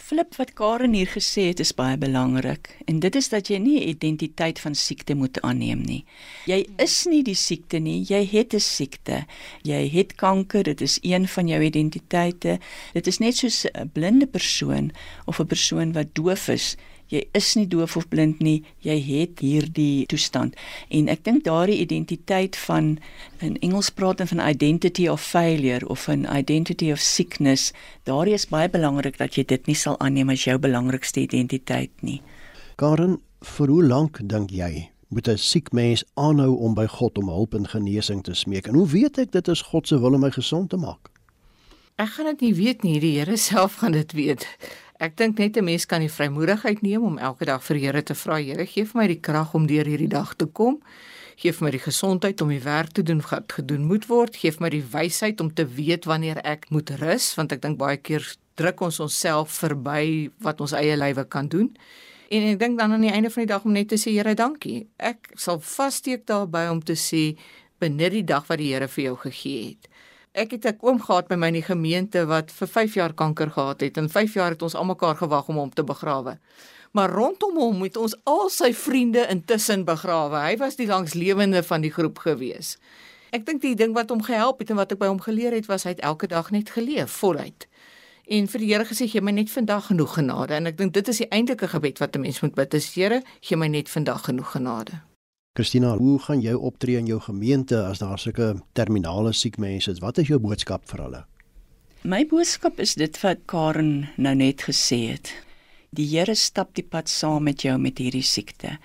Flip 0.09 0.38
wat 0.40 0.55
Karen 0.57 0.94
hier 0.97 1.11
gesê 1.12 1.51
het 1.51 1.59
is 1.61 1.75
baie 1.77 1.99
belangrik 2.01 2.71
en 2.88 3.03
dit 3.05 3.16
is 3.18 3.27
dat 3.29 3.51
jy 3.53 3.59
nie 3.61 3.77
'n 3.77 3.88
identiteit 3.88 4.59
van 4.59 4.75
siekte 4.75 5.14
moet 5.14 5.40
aanneem 5.40 5.83
nie. 5.85 6.05
Jy 6.47 6.64
is 6.79 7.05
nie 7.05 7.23
die 7.23 7.35
siekte 7.35 7.79
nie, 7.79 8.05
jy 8.09 8.25
het 8.25 8.55
'n 8.55 8.61
siekte. 8.61 9.27
Jy 9.62 9.88
het 9.88 10.14
kanker, 10.14 10.62
dit 10.62 10.81
is 10.81 10.99
een 11.03 11.29
van 11.29 11.49
jou 11.49 11.61
identiteite. 11.62 12.59
Dit 12.94 13.07
is 13.07 13.18
net 13.18 13.37
soos 13.37 13.66
'n 13.66 13.90
blinde 13.92 14.27
persoon 14.27 14.92
of 15.27 15.40
'n 15.40 15.47
persoon 15.47 15.92
wat 15.92 16.14
doof 16.14 16.49
is 16.49 16.77
jy 17.09 17.23
is 17.37 17.55
nie 17.57 17.66
doof 17.66 17.97
of 17.97 18.09
blind 18.09 18.40
nie, 18.44 18.62
jy 18.85 18.97
het 19.01 19.40
hierdie 19.40 20.07
toestand. 20.11 20.57
En 20.90 21.09
ek 21.09 21.25
dink 21.25 21.44
daardie 21.44 21.81
identiteit 21.81 22.57
van 22.66 22.99
in 23.44 23.57
Engels 23.64 23.90
praat 23.90 24.21
van 24.29 24.42
identity 24.42 25.09
of 25.09 25.23
failure 25.23 25.87
of 25.88 26.09
'n 26.09 26.27
identity 26.27 26.92
of 26.92 27.01
sickness, 27.01 27.73
daardie 28.05 28.35
is 28.35 28.47
baie 28.47 28.68
belangrik 28.68 29.18
dat 29.18 29.35
jy 29.37 29.44
dit 29.44 29.66
nie 29.66 29.77
sal 29.77 29.99
aanneem 30.01 30.31
as 30.31 30.44
jou 30.44 30.59
belangrikste 30.59 31.21
identiteit 31.21 31.90
nie. 32.03 32.23
Karen, 32.77 33.21
vir 33.42 33.68
hoe 33.68 33.85
lank 33.85 34.21
dink 34.23 34.51
jy 34.51 34.90
moet 35.09 35.29
'n 35.29 35.38
siek 35.38 35.73
mens 35.73 36.05
aanhou 36.14 36.57
om 36.57 36.75
by 36.75 36.87
God 36.87 37.18
om 37.18 37.29
hulp 37.29 37.55
en 37.55 37.66
genesing 37.66 38.23
te 38.23 38.35
smeek? 38.35 38.66
En 38.66 38.75
hoe 38.75 38.88
weet 38.88 39.18
ek 39.18 39.33
dit 39.33 39.49
is 39.49 39.62
God 39.62 39.88
se 39.88 39.99
wil 39.99 40.14
om 40.14 40.21
my 40.21 40.31
gesond 40.31 40.71
te 40.71 40.77
maak? 40.77 41.11
Ek 41.97 42.09
gaan 42.09 42.27
dit 42.27 42.40
nie 42.40 42.55
weet 42.55 42.83
nie, 42.83 43.01
die 43.01 43.18
Here 43.18 43.37
self 43.51 43.75
gaan 43.75 43.92
dit 43.92 44.12
weet. 44.12 44.47
Ek 44.99 45.15
dink 45.15 45.39
net 45.39 45.57
'n 45.57 45.65
mens 45.65 45.87
kan 45.87 46.01
die 46.01 46.11
vrymoedigheid 46.11 46.81
neem 46.83 47.05
om 47.05 47.19
elke 47.19 47.45
dag 47.45 47.63
vir 47.63 47.77
Here 47.77 48.03
te 48.03 48.15
vra, 48.15 48.37
Here, 48.43 48.67
gee 48.67 48.85
vir 48.85 49.01
my 49.01 49.07
die 49.07 49.21
krag 49.21 49.55
om 49.55 49.67
deur 49.67 49.85
hierdie 49.87 50.09
dag 50.09 50.35
te 50.35 50.47
kom. 50.47 50.83
Gee 51.37 51.53
vir 51.53 51.65
my 51.65 51.71
die 51.71 51.79
gesondheid 51.79 52.41
om 52.41 52.49
die 52.49 52.65
werk 52.65 52.91
te 52.93 53.03
doen 53.03 53.23
wat 53.31 53.53
gedoen 53.53 53.85
moet 53.87 54.09
word. 54.09 54.37
Gee 54.37 54.51
vir 54.51 54.61
my 54.61 54.69
die 54.71 54.83
wysheid 54.83 55.41
om 55.41 55.55
te 55.55 55.65
weet 55.65 56.05
wanneer 56.05 56.41
ek 56.45 56.71
moet 56.71 56.91
rus, 56.91 57.35
want 57.37 57.53
ek 57.53 57.63
dink 57.63 57.79
baie 57.79 57.97
keer 57.97 58.27
druk 58.57 58.81
ons 58.81 58.99
onsself 59.01 59.51
verby 59.63 60.31
wat 60.41 60.61
ons 60.61 60.73
eie 60.73 60.97
lywe 60.97 61.25
kan 61.29 61.47
doen. 61.49 61.77
En 62.31 62.43
ek 62.43 62.59
dink 62.59 62.79
dan 62.79 62.93
aan 62.93 63.01
die 63.01 63.13
einde 63.13 63.31
van 63.31 63.43
die 63.43 63.53
dag 63.55 63.65
om 63.65 63.73
net 63.73 63.89
te 63.89 63.95
sê, 63.95 64.11
Here, 64.11 64.35
dankie. 64.35 64.89
Ek 64.99 65.31
sal 65.37 65.61
vassteek 65.61 66.27
daarby 66.27 66.69
om 66.71 66.83
te 66.83 66.95
sê 66.95 67.39
binne 67.79 68.11
die 68.11 68.25
dag 68.25 68.49
wat 68.49 68.59
die 68.59 68.75
Here 68.75 68.89
vir 68.89 69.05
jou 69.05 69.17
gegee 69.17 69.69
het 69.69 69.89
ek 70.38 70.51
het 70.55 70.66
'n 70.66 70.79
oom 70.81 71.01
gehad 71.03 71.29
by 71.29 71.35
my 71.35 71.46
in 71.46 71.59
die 71.59 71.68
gemeente 71.68 72.27
wat 72.27 72.53
vir 72.53 72.68
5 72.68 72.94
jaar 72.94 73.12
kanker 73.12 73.51
gehad 73.51 73.81
het 73.81 73.96
en 73.96 74.09
5 74.09 74.35
jaar 74.35 74.51
het 74.51 74.62
ons 74.62 74.74
almekaar 74.74 75.16
gewag 75.16 75.48
om 75.48 75.57
hom 75.57 75.70
te 75.70 75.85
begrawe. 75.85 76.38
Maar 76.92 77.11
rondom 77.11 77.57
hom 77.57 77.83
het 77.83 77.96
ons 77.96 78.16
al 78.24 78.48
sy 78.48 78.72
vriende 78.74 79.27
intussen 79.29 79.85
begrawe. 79.85 80.37
Hy 80.37 80.57
was 80.57 80.77
die 80.77 80.87
langslewende 80.87 81.62
van 81.62 81.81
die 81.81 81.90
groep 81.90 82.18
gewees. 82.18 82.79
Ek 83.31 83.46
dink 83.46 83.61
die 83.61 83.74
ding 83.74 83.92
wat 83.94 84.11
hom 84.11 84.22
gehelp 84.22 84.59
het 84.59 84.70
en 84.70 84.77
wat 84.77 84.92
ek 84.92 84.98
by 84.98 85.07
hom 85.07 85.20
geleer 85.20 85.53
het 85.53 85.66
was 85.66 85.83
hy 85.83 85.90
het 85.90 86.01
elke 86.01 86.27
dag 86.27 86.51
net 86.51 86.70
geleef 86.70 87.11
voluit. 87.11 87.68
En 88.29 88.48
vir 88.48 88.59
die 88.61 88.72
Here 88.72 88.85
gesê 88.85 89.09
gee 89.09 89.20
my 89.20 89.33
net 89.33 89.51
vandag 89.51 89.87
genoeg 89.87 90.14
genade 90.14 90.55
en 90.55 90.66
ek 90.66 90.79
dink 90.79 90.92
dit 90.92 91.09
is 91.09 91.16
die 91.16 91.29
eintlike 91.29 91.68
gebed 91.68 91.98
wat 91.98 92.16
'n 92.16 92.20
mens 92.20 92.40
moet 92.40 92.55
bid. 92.55 92.70
Dis 92.70 92.94
Here, 92.94 93.22
gee 93.40 93.57
my 93.57 93.68
net 93.68 93.88
vandag 93.88 94.24
genoeg 94.24 94.51
genade. 94.51 95.08
Christina, 95.59 95.97
hoe 95.99 96.21
gaan 96.23 96.38
jy 96.38 96.53
optree 96.55 97.01
in 97.01 97.09
jou 97.11 97.16
gemeente 97.18 97.81
as 97.83 97.99
daar 97.99 98.21
sulke 98.23 98.53
terminale 98.79 99.33
siek 99.35 99.57
mense 99.59 99.90
is? 99.90 99.99
Wat 99.99 100.21
is 100.23 100.29
jou 100.31 100.37
boodskap 100.38 100.85
vir 100.87 101.01
hulle? 101.03 101.23
My 102.07 102.21
boodskap 102.31 102.79
is 102.79 102.92
dit 102.94 103.18
wat 103.25 103.40
Karen 103.51 104.07
nou 104.23 104.37
net 104.38 104.62
gesê 104.68 105.01
het. 105.16 105.33
Die 105.90 106.07
Here 106.12 106.37
stap 106.38 106.77
die 106.79 106.85
pad 106.87 107.11
saam 107.11 107.49
met 107.51 107.64
jou 107.66 107.75
met 107.75 107.99
hierdie 107.99 108.23
siekte. 108.23 108.77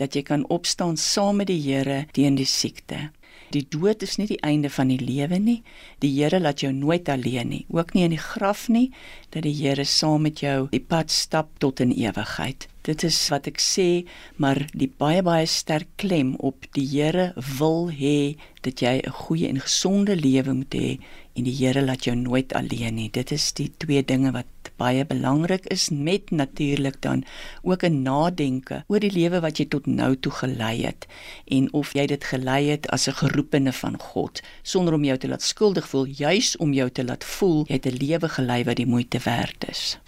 Dat 0.00 0.16
jy 0.16 0.22
kan 0.24 0.48
opstaan 0.48 0.96
saam 0.96 1.42
met 1.42 1.50
die 1.52 1.60
Here 1.60 2.06
teen 2.16 2.40
die 2.40 2.48
siekte. 2.48 3.10
Die 3.54 3.66
dood 3.70 4.02
is 4.02 4.16
nie 4.18 4.26
die 4.26 4.40
einde 4.42 4.70
van 4.70 4.88
die 4.88 5.00
lewe 5.00 5.38
nie. 5.38 5.62
Die 6.02 6.12
Here 6.16 6.40
laat 6.40 6.64
jou 6.64 6.72
nooit 6.72 7.08
alleen 7.08 7.48
nie, 7.48 7.64
ook 7.70 7.94
nie 7.94 8.04
in 8.04 8.14
die 8.16 8.22
graf 8.22 8.66
nie, 8.68 8.90
dat 9.30 9.46
die 9.46 9.54
Here 9.54 9.84
saam 9.84 10.26
met 10.26 10.42
jou 10.42 10.68
die 10.72 10.82
pad 10.82 11.10
stap 11.14 11.52
tot 11.62 11.80
in 11.80 11.94
ewigheid. 11.94 12.68
Dit 12.86 13.02
is 13.02 13.18
wat 13.34 13.48
ek 13.50 13.58
sê, 13.62 14.06
maar 14.38 14.60
die 14.70 14.86
baie 14.86 15.22
baie 15.26 15.46
sterk 15.50 15.88
klem 15.98 16.34
op 16.38 16.68
die 16.78 16.86
Here 16.86 17.32
wil 17.58 17.90
hê 17.90 18.36
dat 18.62 18.82
jy 18.82 19.02
'n 19.02 19.16
goeie 19.22 19.48
en 19.48 19.60
gesonde 19.60 20.14
lewe 20.14 20.52
moet 20.54 20.74
hê 20.74 20.98
en 21.36 21.44
die 21.44 21.54
Here 21.54 21.82
laat 21.82 22.04
jou 22.04 22.16
nooit 22.16 22.52
alleen 22.54 22.94
nie. 22.94 23.10
Dit 23.10 23.32
is 23.32 23.52
die 23.52 23.70
twee 23.78 24.02
dinge 24.02 24.32
wat 24.32 24.46
baie 24.76 25.04
belangrik 25.06 25.66
is 25.66 25.88
met 25.90 26.30
natuurlik 26.30 27.00
dan 27.02 27.24
ook 27.62 27.82
'n 27.84 28.02
nadenke 28.02 28.84
oor 28.86 29.00
die 29.00 29.12
lewe 29.12 29.40
wat 29.40 29.58
jy 29.58 29.66
tot 29.66 29.86
nou 29.86 30.16
toe 30.16 30.32
gelei 30.32 30.84
het 30.84 31.06
en 31.44 31.72
of 31.72 31.92
jy 31.92 32.06
dit 32.06 32.24
gelei 32.24 32.68
het 32.68 32.88
as 32.88 33.08
'n 33.08 33.12
geroepene 33.12 33.72
van 33.72 34.00
God 34.00 34.42
sonder 34.62 34.94
om 34.94 35.04
jou 35.04 35.18
te 35.18 35.28
laat 35.28 35.42
skuldig 35.42 35.88
voel, 35.88 36.04
juis 36.04 36.56
om 36.56 36.72
jou 36.72 36.90
te 36.90 37.04
laat 37.04 37.24
voel 37.24 37.64
jy 37.66 37.74
het 37.74 37.86
'n 37.86 37.96
lewe 37.96 38.28
gelei 38.28 38.64
wat 38.64 38.76
die 38.76 38.86
moeite 38.86 39.18
werd 39.24 39.68
is. 39.68 39.98